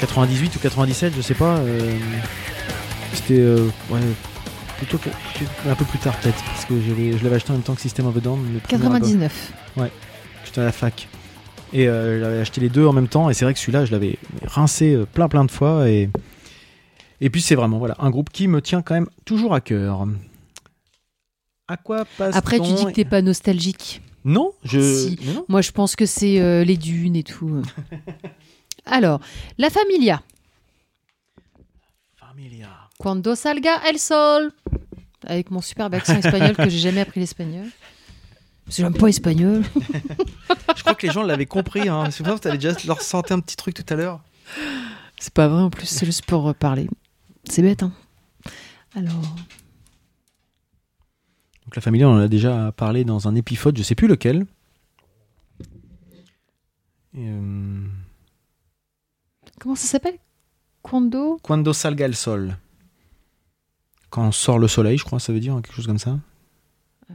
98 0.00 0.56
ou 0.56 0.58
97, 0.58 1.12
je 1.16 1.20
sais 1.22 1.34
pas. 1.34 1.56
euh, 1.58 1.92
C'était 3.14 3.38
euh, 3.40 3.68
ouais, 3.90 4.00
plutôt 4.78 4.98
que, 4.98 5.08
un 5.68 5.74
peu 5.74 5.84
plus 5.84 5.98
tard 5.98 6.16
peut-être 6.18 6.42
parce 6.44 6.64
que 6.64 6.74
je 6.80 7.22
l'avais 7.24 7.36
acheté 7.36 7.50
en 7.50 7.54
même 7.54 7.62
temps 7.62 7.74
que 7.74 7.80
System 7.80 8.06
of 8.06 8.16
a 8.16 8.20
Down. 8.20 8.40
le 8.52 8.58
premier 8.60 8.84
album. 8.84 9.00
99. 9.00 9.52
J'étais 10.44 10.60
à 10.60 10.64
la 10.64 10.72
fac. 10.72 11.08
Et 11.72 11.88
euh, 11.88 12.20
j'avais 12.20 12.38
acheté 12.40 12.60
les 12.60 12.68
deux 12.68 12.86
en 12.86 12.92
même 12.92 13.08
temps. 13.08 13.30
Et 13.30 13.34
c'est 13.34 13.44
vrai 13.44 13.54
que 13.54 13.58
celui-là, 13.60 13.84
je 13.84 13.92
l'avais 13.92 14.16
rincé 14.46 14.96
plein 15.12 15.28
plein 15.28 15.44
de 15.44 15.50
fois. 15.50 15.88
Et, 15.88 16.08
et 17.20 17.30
puis 17.30 17.40
c'est 17.42 17.54
vraiment 17.56 17.78
voilà, 17.78 17.96
un 17.98 18.10
groupe 18.10 18.30
qui 18.30 18.46
me 18.48 18.60
tient 18.60 18.82
quand 18.82 18.94
même 18.94 19.08
toujours 19.24 19.54
à 19.54 19.60
cœur. 19.60 20.06
À 21.68 21.76
quoi 21.76 22.04
passe 22.18 22.36
Après, 22.36 22.60
tu 22.60 22.72
dis 22.72 22.84
que 22.84 22.90
t'es 22.90 23.04
pas 23.04 23.22
nostalgique. 23.22 24.02
Non, 24.24 24.52
je. 24.64 24.80
Si. 24.80 25.18
Mais 25.24 25.32
non. 25.32 25.44
Moi, 25.48 25.62
je 25.62 25.70
pense 25.70 25.96
que 25.96 26.06
c'est 26.06 26.40
euh, 26.40 26.64
les 26.64 26.76
dunes 26.76 27.16
et 27.16 27.22
tout. 27.22 27.62
Alors, 28.86 29.20
La 29.58 29.70
Familia. 29.70 30.22
Familia. 32.16 32.68
Cuando 32.98 33.34
salga 33.34 33.80
el 33.88 33.98
sol. 33.98 34.52
Avec 35.26 35.50
mon 35.50 35.62
superbe 35.62 35.94
accent 35.94 36.16
espagnol 36.16 36.54
que 36.54 36.68
j'ai 36.68 36.78
jamais 36.78 37.00
appris 37.00 37.20
l'espagnol. 37.20 37.66
Parce 38.64 38.76
que 38.76 38.82
j'aime 38.82 38.94
pas 38.94 39.08
espagnol. 39.08 39.62
Je 40.76 40.82
crois 40.82 40.94
que 40.94 41.06
les 41.06 41.12
gens 41.12 41.22
l'avaient 41.22 41.46
compris. 41.46 41.88
Hein. 41.88 42.10
C'est 42.10 42.24
pour 42.24 42.38
ça 42.42 42.50
que 42.50 42.56
déjà 42.56 42.76
leur 42.86 43.00
sorti 43.00 43.32
un 43.32 43.40
petit 43.40 43.56
truc 43.56 43.74
tout 43.74 43.84
à 43.88 43.96
l'heure. 43.96 44.20
C'est 45.18 45.32
pas 45.32 45.48
vrai 45.48 45.62
en 45.62 45.70
plus, 45.70 45.86
c'est 45.86 46.04
juste 46.04 46.26
pour 46.26 46.54
parler. 46.54 46.88
C'est 47.48 47.62
bête, 47.62 47.82
hein. 47.82 47.92
Alors, 48.94 49.22
Donc 51.74 51.78
la 51.78 51.82
Familia, 51.82 52.08
on 52.08 52.12
en 52.14 52.18
a 52.20 52.28
déjà 52.28 52.70
parlé 52.70 53.04
dans 53.04 53.26
un 53.26 53.34
épisode, 53.34 53.76
je 53.76 53.82
sais 53.82 53.96
plus 53.96 54.06
lequel. 54.06 54.46
Euh, 57.16 57.84
comment 59.58 59.74
ça 59.74 59.88
s'appelle? 59.88 60.18
Cuando 60.82 61.38
Cuando 61.42 61.72
salga 61.72 62.06
el 62.06 62.14
sol. 62.14 62.56
Quand 64.08 64.30
sort 64.30 64.60
le 64.60 64.68
soleil, 64.68 64.98
je 64.98 65.04
crois, 65.04 65.18
ça 65.18 65.32
veut 65.32 65.40
dire 65.40 65.56
quelque 65.56 65.72
chose 65.74 65.88
comme 65.88 65.98
ça. 65.98 66.20
Ah, 67.10 67.14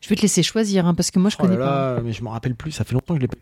Je 0.00 0.08
vais 0.08 0.16
te 0.16 0.22
laisser 0.22 0.42
choisir, 0.42 0.86
hein, 0.86 0.94
parce 0.94 1.12
que 1.12 1.20
moi 1.20 1.30
je 1.30 1.36
Oh 1.38 1.42
là 1.42 1.48
connais 1.48 1.60
pas. 1.60 1.94
là, 1.94 2.00
mais 2.02 2.12
je 2.12 2.24
me 2.24 2.28
rappelle 2.28 2.56
plus, 2.56 2.72
ça 2.72 2.82
fait 2.82 2.94
longtemps 2.94 3.14
que 3.14 3.20
je 3.20 3.22
l'ai 3.22 3.28
pas. 3.28 3.36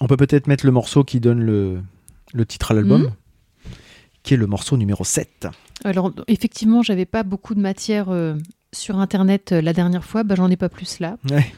On 0.00 0.08
peut 0.08 0.16
peut-être 0.16 0.48
mettre 0.48 0.66
le 0.66 0.72
morceau 0.72 1.04
qui 1.04 1.20
donne 1.20 1.40
le, 1.40 1.82
le 2.32 2.46
titre 2.46 2.72
à 2.72 2.74
l'album, 2.74 3.02
Mhm. 3.02 3.12
qui 4.24 4.34
est 4.34 4.38
le 4.38 4.48
morceau 4.48 4.76
numéro 4.76 5.04
7. 5.04 5.46
Alors, 5.84 6.12
effectivement, 6.28 6.82
j'avais 6.82 7.06
pas 7.06 7.22
beaucoup 7.22 7.54
de 7.54 7.60
matière 7.60 8.10
euh, 8.10 8.36
sur 8.72 8.98
internet 8.98 9.52
euh, 9.52 9.60
la 9.62 9.72
dernière 9.72 10.04
fois, 10.04 10.22
bah, 10.24 10.34
j'en 10.36 10.50
ai 10.50 10.56
pas 10.56 10.68
plus 10.68 11.00
là. 11.00 11.16
Ouais. 11.30 11.52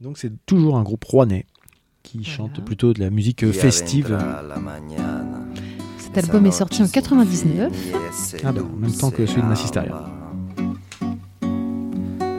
Donc 0.00 0.18
c'est 0.18 0.32
toujours 0.46 0.76
un 0.76 0.82
groupe 0.82 1.04
rouennais 1.04 1.46
qui 2.02 2.18
Voilà. 2.18 2.30
chante 2.32 2.64
plutôt 2.64 2.92
de 2.92 3.00
la 3.00 3.10
musique 3.10 3.42
euh, 3.44 3.52
festive. 3.52 4.18
Cet 5.98 6.18
album 6.18 6.46
est 6.46 6.50
sorti 6.52 6.82
en 6.82 6.88
99. 6.88 7.72
Ah 8.44 8.52
bah, 8.52 8.60
en 8.62 8.76
même 8.76 8.92
temps 8.92 9.10
que 9.10 9.24
celui 9.26 9.42
de 9.42 9.46
Massisteria. 9.46 10.04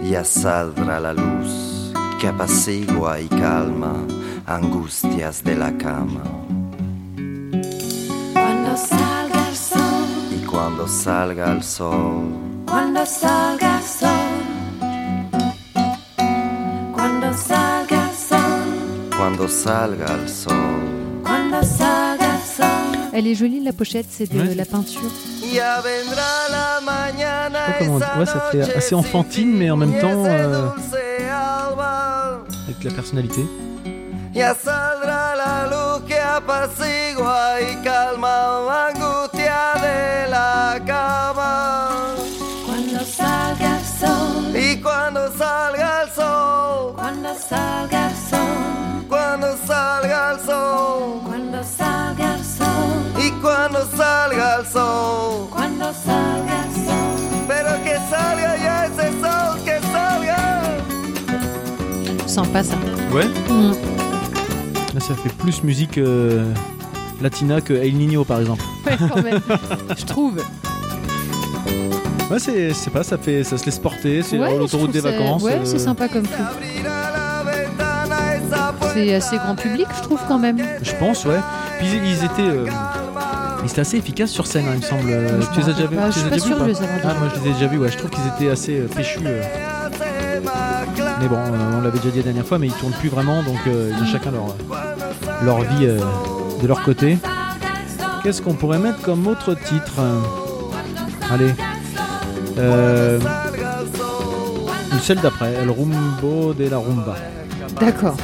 Ya 0.04 0.24
saldrá 0.24 1.00
la 1.00 1.14
luz 1.14 1.92
que 2.22 2.28
apacigua 2.28 3.20
y 3.22 3.28
calma 3.28 3.96
angustias 4.48 5.42
de 5.44 5.54
la 5.54 5.72
cama. 5.72 6.22
Salga 10.70 11.52
el 11.54 11.62
sol, 11.64 12.26
cuando 12.68 13.06
salga 13.06 13.78
el 13.78 13.84
sol, 13.84 14.10
cuando 16.92 17.34
salga 17.34 18.10
el 18.10 18.16
sol, 18.16 19.16
cuando 19.16 19.48
salga 19.48 20.06
el 20.16 20.28
sol. 20.28 21.22
cuando 21.24 21.62
salga 21.64 22.36
el 22.36 22.42
sol. 22.42 23.00
Elle 23.14 23.28
est 23.28 23.36
jolie, 23.36 23.60
la 23.64 23.74
pochette, 23.74 24.08
c'est 24.10 24.26
de 24.32 24.40
Ouais. 24.42 24.56
la 24.56 24.66
peinture. 24.66 25.12
Ya 25.54 25.82
vendrá 25.82 26.34
la 26.50 26.82
mañana. 26.82 27.60
Je 27.68 27.72
sais 27.72 27.78
pas 27.78 27.86
comment- 27.86 28.20
ouais, 28.20 28.26
ça 28.26 28.40
fait 28.52 28.76
assez 28.76 28.96
enfantine, 28.96 29.56
mais 29.56 29.70
en 29.70 29.78
même 29.78 29.94
temps, 30.00 30.26
euh, 30.26 30.70
avec 32.68 32.84
la 32.84 32.92
personnalité. 32.92 33.46
Ya 34.34 34.54
saldrá 34.54 35.34
la 35.36 35.68
luz 35.72 36.04
que 36.10 36.18
apacigua 36.38 37.62
y 37.62 37.76
salga 47.50 48.10
el 48.10 48.16
sol, 48.30 49.06
cuando 49.10 49.48
salga 49.68 50.32
el 50.34 50.40
sol, 50.40 51.22
cuando 51.26 51.64
salga 51.64 52.36
el 52.36 52.44
sol, 52.44 53.24
y 53.26 53.32
cuando 53.42 53.80
salga 53.98 54.56
el 54.60 54.66
sol, 54.66 55.48
cuando 55.52 55.86
salga 55.94 56.56
el 56.66 56.72
sol. 56.86 57.46
pero 57.48 57.70
que 57.84 57.96
salga 58.10 58.58
ya 58.58 58.86
ese 58.86 59.08
sol, 59.22 59.60
que 59.66 59.80
salga. 59.92 60.38
Sympa 62.28 62.64
ça. 62.64 62.76
Ouais. 63.14 63.28
Mm. 63.50 63.74
Là, 64.94 65.00
ça 65.00 65.14
fait 65.16 65.34
plus 65.38 65.62
musique 65.64 65.98
euh, 65.98 66.52
latina 67.22 67.62
que 67.62 67.74
El 67.74 67.96
Nino, 67.96 68.24
par 68.26 68.40
exemple. 68.40 68.64
Ouais, 68.86 68.98
quand 69.10 69.22
même. 69.24 69.42
Je 69.98 70.06
trouve. 70.06 70.36
Ouais, 72.32 72.40
c'est 72.40 72.74
c'est 72.74 72.90
pas, 72.92 73.04
ça 73.04 73.18
fait, 73.18 73.44
ça 73.44 73.58
se 73.58 73.66
laisse 73.66 73.78
porter. 73.80 74.22
C'est 74.24 74.38
Ouais, 74.40 74.50
je 74.52 74.58
l'autoroute 74.58 74.70
trouve 74.90 74.92
des 74.92 75.02
ça- 75.02 75.12
vacances. 75.12 75.44
Ouais, 75.44 75.54
euh, 75.62 75.66
c'est 75.66 75.80
sympa 75.80 76.08
comme 76.08 76.24
truc. 76.24 76.40
Abrirá 76.40 76.95
C'est 78.96 79.14
assez 79.14 79.38
grand 79.38 79.56
public, 79.56 79.88
je 79.98 80.02
trouve 80.04 80.20
quand 80.28 80.40
même. 80.40 80.58
Je 80.82 80.92
pense, 80.96 81.26
ouais. 81.26 81.40
Puis 81.80 81.88
ils, 81.92 82.24
étaient, 82.24 82.42
euh, 82.50 82.66
ils 83.64 83.70
étaient 83.70 83.82
assez 83.82 83.98
efficaces 83.98 84.30
sur 84.32 84.48
scène, 84.48 84.64
hein, 84.70 84.72
il 84.76 84.80
me 84.80 84.84
semble. 84.86 85.10
Euh, 85.10 85.42
Je 85.42 85.48
tu 85.48 85.60
les 85.60 85.70
as 85.70 85.74
déjà 85.74 85.88
vus 85.88 85.98
je 86.08 86.12
suis 86.12 86.28
as 86.28 86.30
pas 86.30 86.40
sûre 86.40 86.66
les 86.66 86.78
avoir 86.78 87.00
Ah, 87.04 87.14
moi 87.20 87.28
je 87.36 87.42
les 87.42 87.50
ai 87.50 87.54
déjà 87.54 87.68
vus, 87.68 87.78
ouais. 87.78 87.92
Je 87.92 87.98
trouve 87.98 88.10
qu'ils 88.10 88.26
étaient 88.26 88.50
assez 88.50 88.80
euh, 88.80 88.88
péchus. 88.88 89.20
euh. 89.26 89.42
Mais 91.22 91.28
bon, 91.28 91.36
euh, 91.36 91.78
on 91.78 91.82
l'avait 91.82 91.98
déjà 92.00 92.10
dit 92.12 92.18
la 92.20 92.24
dernière 92.24 92.46
fois, 92.46 92.58
mais 92.58 92.68
ils 92.68 92.74
tournent 92.74 92.94
plus 92.94 93.10
vraiment, 93.10 93.44
donc 93.44 93.58
euh, 93.68 93.92
ils 93.98 94.02
ont 94.04 94.06
chacun 94.06 94.32
leur, 94.32 94.56
leur 95.44 95.62
vie 95.62 95.86
euh, 95.88 96.00
de 96.62 96.68
leur 96.68 96.82
côté. 96.84 97.18
Qu'est-ce 98.24 98.42
qu'on 98.42 98.54
pourrait 98.54 98.80
mettre 98.80 99.02
comme 99.02 99.28
autre 99.28 99.54
titre 99.56 99.94
Allez. 101.32 101.54
Euh, 102.58 103.20
celle 105.02 105.20
d'après, 105.20 105.54
El 105.54 105.70
Rumbo 105.70 106.54
de 106.54 106.68
la 106.70 106.78
Rumba. 106.78 107.16
D'accord. 107.80 108.16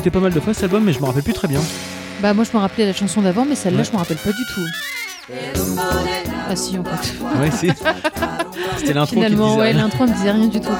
Écouté 0.00 0.10
pas 0.10 0.20
mal 0.20 0.32
de 0.32 0.40
fois 0.40 0.54
cet 0.54 0.64
album, 0.64 0.82
mais 0.84 0.94
je 0.94 1.00
me 1.00 1.04
rappelle 1.04 1.22
plus 1.22 1.34
très 1.34 1.46
bien. 1.46 1.60
Bah, 2.22 2.32
moi 2.32 2.44
je 2.50 2.56
me 2.56 2.60
rappelais 2.62 2.86
la 2.86 2.94
chanson 2.94 3.20
d'avant, 3.20 3.44
mais 3.44 3.54
celle-là 3.54 3.80
Ouais. 3.80 3.84
je 3.84 3.92
me 3.92 3.98
rappelle 3.98 4.16
pas 4.16 4.30
du 4.30 4.44
tout. 4.54 5.34
Ah 6.48 6.56
si, 6.56 6.78
en 6.78 6.84
fait. 6.84 7.14
Ouais, 7.38 7.50
si. 7.50 7.70
C'était 8.78 8.94
l'intro 8.94 9.14
Finalement, 9.16 9.56
ouais, 9.56 9.74
l'intro 9.74 10.06
ne 10.06 10.12
disait 10.12 10.30
rien 10.32 10.46
du 10.48 10.60
tout. 10.60 10.70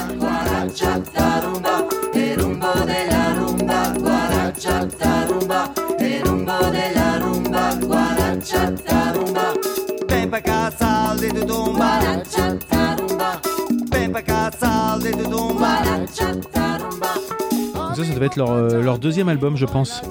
Ça, 18.04 18.08
ça 18.10 18.14
devait 18.14 18.26
être 18.26 18.36
leur, 18.36 18.50
euh, 18.52 18.82
leur 18.82 18.98
deuxième 18.98 19.28
album, 19.28 19.56
je 19.56 19.66
pense. 19.66 20.02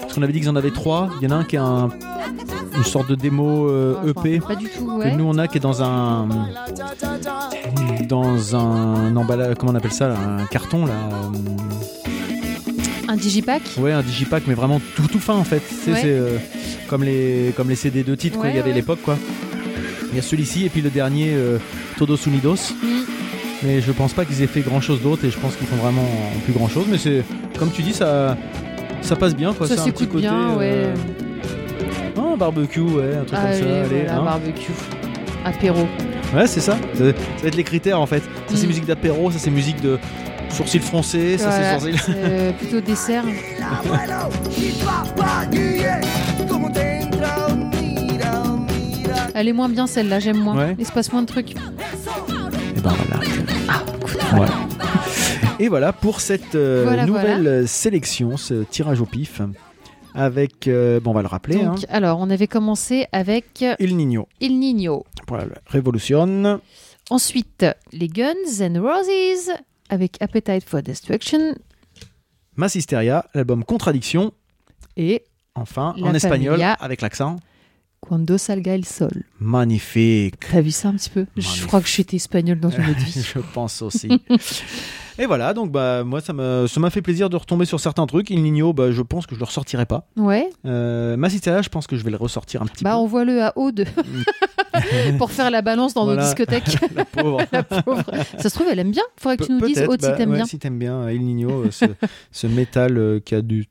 Parce 0.00 0.12
qu'on 0.14 0.22
avait 0.22 0.32
dit 0.32 0.40
qu'ils 0.40 0.48
en 0.50 0.56
avaient 0.56 0.70
trois. 0.70 1.10
Il 1.20 1.28
y 1.28 1.32
en 1.32 1.36
a 1.36 1.38
un 1.40 1.44
qui 1.44 1.56
un- 1.56 1.90
une 2.76 2.84
sorte 2.84 3.08
de 3.08 3.14
démo 3.14 3.68
euh, 3.68 3.94
Ah, 3.98 4.08
EP 4.08 4.38
rappelle 4.38 4.40
Pas 4.40 4.54
du 4.56 4.66
tout, 4.68 4.84
que 4.86 4.90
ouais. 5.04 5.16
nous 5.16 5.24
on 5.24 5.38
a 5.38 5.46
qui 5.46 5.58
est 5.58 5.60
dans 5.60 5.82
un 5.82 6.28
dans 8.08 8.56
un 8.56 9.16
emballage, 9.16 9.54
comment 9.58 9.72
on 9.72 9.74
appelle 9.76 9.92
ça, 9.92 10.08
là, 10.08 10.16
un 10.18 10.44
carton 10.46 10.86
là. 10.86 10.92
euh, 10.92 11.38
Un 13.08 13.16
digipack? 13.16 13.62
Ouais, 13.78 13.92
un 13.92 14.02
digipack, 14.02 14.44
mais 14.46 14.54
vraiment 14.54 14.80
tout 14.96 15.06
tout 15.06 15.18
fin 15.20 15.34
en 15.34 15.44
fait. 15.44 15.60
Tu 15.68 15.74
sais, 15.74 15.92
Ouais. 15.92 15.98
c'est 16.02 16.08
euh, 16.10 16.38
comme 16.88 17.04
les 17.04 17.52
comme 17.56 17.68
les 17.68 17.76
CD 17.76 18.02
de 18.02 18.14
titres 18.14 18.40
qu'il 18.40 18.50
y 18.50 18.52
Ouais, 18.54 18.58
avait 18.58 18.70
à 18.70 18.72
ouais. 18.72 18.80
l'époque 18.80 19.00
quoi. 19.04 19.16
Il 20.12 20.16
y 20.16 20.18
a 20.18 20.22
celui-ci 20.22 20.64
et 20.66 20.68
puis 20.68 20.80
le 20.80 20.90
dernier 20.90 21.32
Todos 21.96 22.16
Unidos. 22.26 22.72
Mm. 22.82 22.86
Mais 23.64 23.80
je 23.80 23.92
pense 23.92 24.12
pas 24.12 24.24
qu'ils 24.24 24.42
aient 24.42 24.46
fait 24.46 24.60
grand 24.60 24.80
chose 24.80 25.00
d'autre 25.00 25.24
et 25.24 25.30
je 25.30 25.38
pense 25.38 25.56
qu'ils 25.56 25.66
font 25.66 25.76
vraiment 25.76 26.04
plus 26.44 26.52
grand 26.52 26.68
chose. 26.68 26.84
Mais 26.90 26.98
c'est 26.98 27.24
comme 27.58 27.70
tu 27.70 27.82
dis, 27.82 27.92
ça, 27.94 28.36
ça 29.00 29.16
passe 29.16 29.34
bien 29.34 29.52
quoi. 29.54 29.66
Ça 29.66 29.74
un 29.74 29.76
s'écoute 29.78 30.08
côté, 30.08 30.20
bien, 30.22 30.54
ouais. 30.56 30.70
euh, 30.72 30.94
ah, 32.18 32.20
un 32.34 32.36
barbecue, 32.36 32.80
ouais, 32.80 33.16
un 33.20 33.24
truc 33.24 33.38
Allez, 33.38 33.60
comme 33.60 33.68
ça. 33.68 33.74
Allez, 33.76 33.88
voilà, 34.04 34.16
hein. 34.20 34.24
barbecue. 34.24 34.72
Apéro. 35.44 35.86
Ouais, 36.34 36.46
c'est 36.46 36.60
ça. 36.60 36.76
Ça, 36.94 36.98
ça 36.98 37.04
va 37.42 37.48
être 37.48 37.54
les 37.54 37.64
critères 37.64 38.00
en 38.00 38.06
fait. 38.06 38.20
Ça 38.48 38.54
c'est 38.56 38.64
Mm. 38.64 38.68
musique 38.68 38.86
d'apéro, 38.86 39.30
ça 39.30 39.38
c'est 39.38 39.50
musique 39.50 39.80
de 39.80 39.98
sourcils 40.50 40.78
froncés, 40.80 41.38
ça 41.38 41.48
Voilà, 41.48 41.78
c'est 41.80 41.92
sourcils. 41.92 42.02
c'est, 42.06 42.12
euh, 42.16 42.52
plutôt 42.58 42.80
dessert. 42.80 43.24
Elle 49.34 49.48
est 49.48 49.52
moins 49.52 49.68
bien 49.68 49.86
celle-là, 49.86 50.20
j'aime 50.20 50.38
moins. 50.38 50.56
Ouais. 50.56 50.76
Il 50.78 50.86
se 50.86 50.92
passe 50.92 51.10
moins 51.12 51.22
de 51.22 51.26
trucs. 51.26 51.54
Et 52.76 52.80
ben 52.80 52.90
voilà. 52.90 53.20
Voilà. 54.32 54.54
Et 55.60 55.68
voilà 55.68 55.92
pour 55.92 56.20
cette 56.20 56.54
euh, 56.54 56.82
Voilà, 56.84 57.06
nouvelle 57.06 57.42
voilà. 57.42 57.66
sélection, 57.66 58.36
ce 58.36 58.64
tirage 58.64 59.00
au 59.00 59.06
pif. 59.06 59.40
Avec, 60.16 60.68
euh, 60.68 61.00
bon, 61.00 61.10
on 61.10 61.14
va 61.14 61.22
le 61.22 61.28
rappeler, 61.28 61.56
Donc, 61.64 61.78
hein, 61.78 61.86
alors, 61.88 62.18
on 62.20 62.30
avait 62.30 62.46
commencé 62.46 63.06
avec 63.12 63.64
Il 63.80 63.96
Niño 63.96 64.28
Il 64.40 64.58
Nino. 64.60 65.04
pour 65.26 65.36
la 65.36 65.44
Révolution. 65.66 66.60
Ensuite, 67.10 67.66
les 67.92 68.08
Guns 68.08 68.60
and 68.60 68.80
Roses 68.80 69.50
avec 69.88 70.16
Appetite 70.20 70.64
for 70.68 70.82
Destruction 70.82 71.54
Mass 72.56 72.76
Hysteria, 72.76 73.26
l'album 73.34 73.64
Contradiction. 73.64 74.32
et 74.96 75.24
Enfin, 75.56 75.94
La 75.98 76.06
en 76.08 76.14
espagnol, 76.14 76.60
avec 76.80 77.00
l'accent. 77.00 77.36
Cuando 78.06 78.36
salga 78.38 78.74
el 78.74 78.84
sol. 78.84 79.24
Magnifique. 79.40 80.34
T'as 80.52 80.60
vu 80.60 80.70
ça 80.70 80.88
un 80.88 80.94
petit 80.94 81.10
peu? 81.10 81.26
Je 81.36 81.66
crois 81.66 81.80
que 81.80 81.88
j'étais 81.88 82.16
espagnol 82.16 82.60
dans 82.60 82.70
une 82.70 82.84
autre 82.90 82.98
vie. 83.04 83.22
Je 83.34 83.38
pense 83.54 83.80
aussi. 83.82 84.08
Et 85.18 85.26
voilà, 85.26 85.54
donc 85.54 85.70
bah 85.70 86.02
moi 86.02 86.20
ça 86.20 86.32
m'a 86.32 86.66
ça 86.66 86.80
m'a 86.80 86.90
fait 86.90 87.00
plaisir 87.00 87.30
de 87.30 87.36
retomber 87.36 87.66
sur 87.66 87.78
certains 87.78 88.04
trucs. 88.04 88.30
Il 88.30 88.42
Nino, 88.42 88.72
bah 88.72 88.90
je 88.90 89.00
pense 89.00 89.26
que 89.26 89.36
je 89.36 89.40
le 89.40 89.44
ressortirai 89.46 89.86
pas. 89.86 90.08
Ouais, 90.16 90.50
Euh, 90.66 91.16
je 91.16 91.68
pense 91.68 91.86
que 91.86 91.96
je 91.96 92.02
vais 92.02 92.10
le 92.10 92.16
ressortir 92.16 92.62
un 92.62 92.66
petit 92.66 92.82
bah 92.82 92.90
peu. 92.90 92.96
on 92.96 93.06
voit 93.06 93.24
le 93.24 93.40
à 93.40 93.52
haut 93.56 93.70
de... 93.70 93.84
pour 95.18 95.30
faire 95.30 95.52
la 95.52 95.62
balance 95.62 95.94
dans 95.94 96.04
Voilà. 96.04 96.22
nos 96.22 96.26
discothèques. 96.26 96.76
La 96.96 97.04
pauvre. 97.04 97.42
La 97.52 97.62
pauvre. 97.62 98.02
Ça 98.38 98.48
se 98.50 98.54
trouve, 98.56 98.66
elle 98.70 98.80
aime 98.80 98.90
bien. 98.90 99.04
Faudrait 99.16 99.36
que 99.36 99.44
tu 99.44 99.52
nous 99.52 99.60
dises, 99.64 99.82
Aude, 99.88 100.02
si 100.02 100.08
bah, 100.08 100.16
t'aimes 100.16 100.30
ouais, 100.30 100.36
bien. 100.36 100.46
Si 100.46 100.58
t'aimes 100.58 100.78
bien 100.80 100.94
euh, 101.02 101.12
Il 101.12 101.22
Nino, 101.24 101.50
euh, 101.62 101.70
ce, 101.70 101.84
ce 102.32 102.46
métal 102.48 102.98
euh, 102.98 103.20
qui 103.20 103.36
a 103.36 103.42
du 103.42 103.66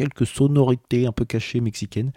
quelques 0.00 0.26
sonorités 0.26 1.06
un 1.06 1.12
peu 1.12 1.26
cachées 1.26 1.60
mexicaines. 1.60 2.12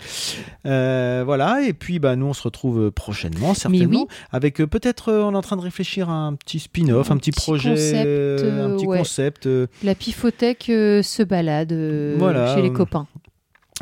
Euh, 0.66 1.24
voilà, 1.26 1.64
et 1.64 1.74
puis 1.74 2.00
bah, 2.00 2.16
nous 2.16 2.28
on 2.28 2.34
se 2.34 2.42
retrouve 2.44 2.92
prochainement, 2.92 3.54
certainement, 3.54 4.08
oui. 4.10 4.16
avec 4.32 4.62
euh, 4.62 4.68
peut-être 4.68 5.10
euh, 5.10 5.24
on 5.24 5.34
est 5.34 5.36
en 5.36 5.42
train 5.42 5.58
de 5.58 5.62
réfléchir 5.62 6.10
à 6.10 6.14
un 6.14 6.34
petit 6.36 6.60
spin-off, 6.60 7.12
un, 7.12 7.16
Un 7.16 7.18
petit 7.18 7.32
projet, 7.32 7.72
concept, 7.72 8.44
un 8.46 8.76
petit 8.78 8.88
ouais. 8.88 8.98
concept. 9.00 9.50
La 9.84 9.96
pifothèque 9.96 10.64
se 10.68 11.24
balade 11.24 11.74
Voilà, 12.18 12.56
chez 12.56 12.62
les 12.62 12.72
copains. 12.72 13.06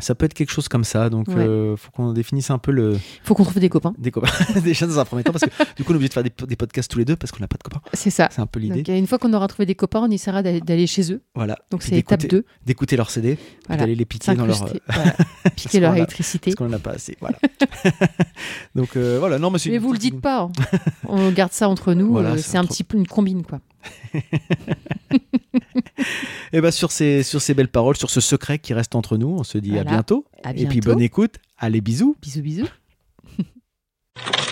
Ça 0.00 0.14
peut 0.14 0.24
être 0.24 0.34
quelque 0.34 0.50
chose 0.50 0.68
comme 0.68 0.84
ça, 0.84 1.10
donc 1.10 1.28
Ouais. 1.28 1.34
euh, 1.38 1.76
faut 1.76 1.90
qu'on 1.90 2.12
définisse 2.12 2.50
un 2.50 2.58
peu 2.58 2.72
le 2.72 2.98
Faut 3.24 3.34
qu'on 3.34 3.44
trouve 3.44 3.58
des 3.60 3.68
copains. 3.68 3.92
des 3.98 4.10
copains 4.10 4.28
déjà 4.64 4.86
dans 4.86 4.98
un 4.98 5.04
premier 5.04 5.22
temps 5.22 5.32
parce 5.32 5.44
que 5.44 5.50
du 5.76 5.84
coup 5.84 5.90
on 5.90 5.94
est 5.94 5.96
obligé 5.96 6.08
de 6.08 6.14
faire 6.14 6.22
des, 6.24 6.32
des 6.46 6.56
podcasts 6.56 6.90
tous 6.90 6.98
les 6.98 7.04
deux 7.04 7.14
parce 7.16 7.30
qu'on 7.30 7.40
n'a 7.40 7.48
pas 7.48 7.58
de 7.58 7.62
copains. 7.62 7.80
C'est 7.92 8.10
ça. 8.10 8.28
C'est 8.32 8.40
un 8.40 8.46
peu 8.46 8.58
l'idée. 8.58 8.82
Euh, 8.90 8.98
une 8.98 9.06
fois 9.06 9.18
qu'on 9.18 9.32
aura 9.34 9.46
trouvé 9.48 9.66
des 9.66 9.74
copains, 9.74 10.00
on 10.00 10.10
essaiera 10.10 10.42
d'aller 10.42 10.86
chez 10.86 11.12
eux. 11.12 11.20
Voilà. 11.34 11.58
Donc 11.70 11.82
c'est 11.82 11.96
étape 11.96 12.20
d'écouter- 12.20 12.36
2. 12.36 12.44
D'écouter 12.66 12.96
leurs 12.96 13.10
CD, 13.10 13.38
Voilà. 13.66 13.82
d'aller 13.82 13.94
les 13.94 14.04
piquer 14.04 14.34
dans 14.34 14.46
leur. 14.46 14.56
Voilà. 14.88 15.12
parce 15.42 15.54
Piquer 15.56 15.80
leur 15.80 15.92
a- 15.92 15.96
électricité. 15.98 16.50
parce 16.50 16.56
qu'on 16.56 16.68
n'en 16.68 16.76
a 16.76 16.80
pas 16.80 16.92
assez. 16.92 17.16
Voilà. 17.20 17.38
donc 18.74 18.96
euh, 18.96 19.16
voilà, 19.18 19.38
non 19.38 19.50
mais 19.50 19.58
Mais 19.66 19.78
vous 19.78 19.92
le 19.92 19.98
dites 19.98 20.20
pas. 20.20 20.42
hein. 20.42 20.52
On 21.08 21.30
garde 21.30 21.52
ça 21.52 21.68
entre 21.68 21.94
nous. 21.94 22.10
Voilà, 22.12 22.30
euh, 22.32 22.36
c'est 22.38 22.58
un 22.58 22.64
petit 22.64 22.84
peu 22.84 22.96
une 22.96 23.06
combine, 23.06 23.42
quoi. 23.42 23.60
Et 26.52 26.60
bah 26.60 26.70
sur 26.70 26.92
ces 26.92 27.22
sur 27.22 27.40
ces 27.40 27.54
belles 27.54 27.68
paroles, 27.68 27.96
sur 27.96 28.10
ce 28.10 28.20
secret 28.20 28.58
qui 28.58 28.74
reste 28.74 28.94
entre 28.94 29.16
nous, 29.16 29.28
on 29.28 29.44
se 29.44 29.58
dit 29.58 29.78
à 29.78 29.84
bientôt. 29.84 30.26
À 30.44 30.52
Et 30.54 30.66
puis 30.66 30.80
bonne 30.80 31.00
écoute. 31.00 31.36
Allez 31.58 31.80
bisous. 31.80 32.16
Bisous, 32.20 32.42
bisous. 32.42 32.68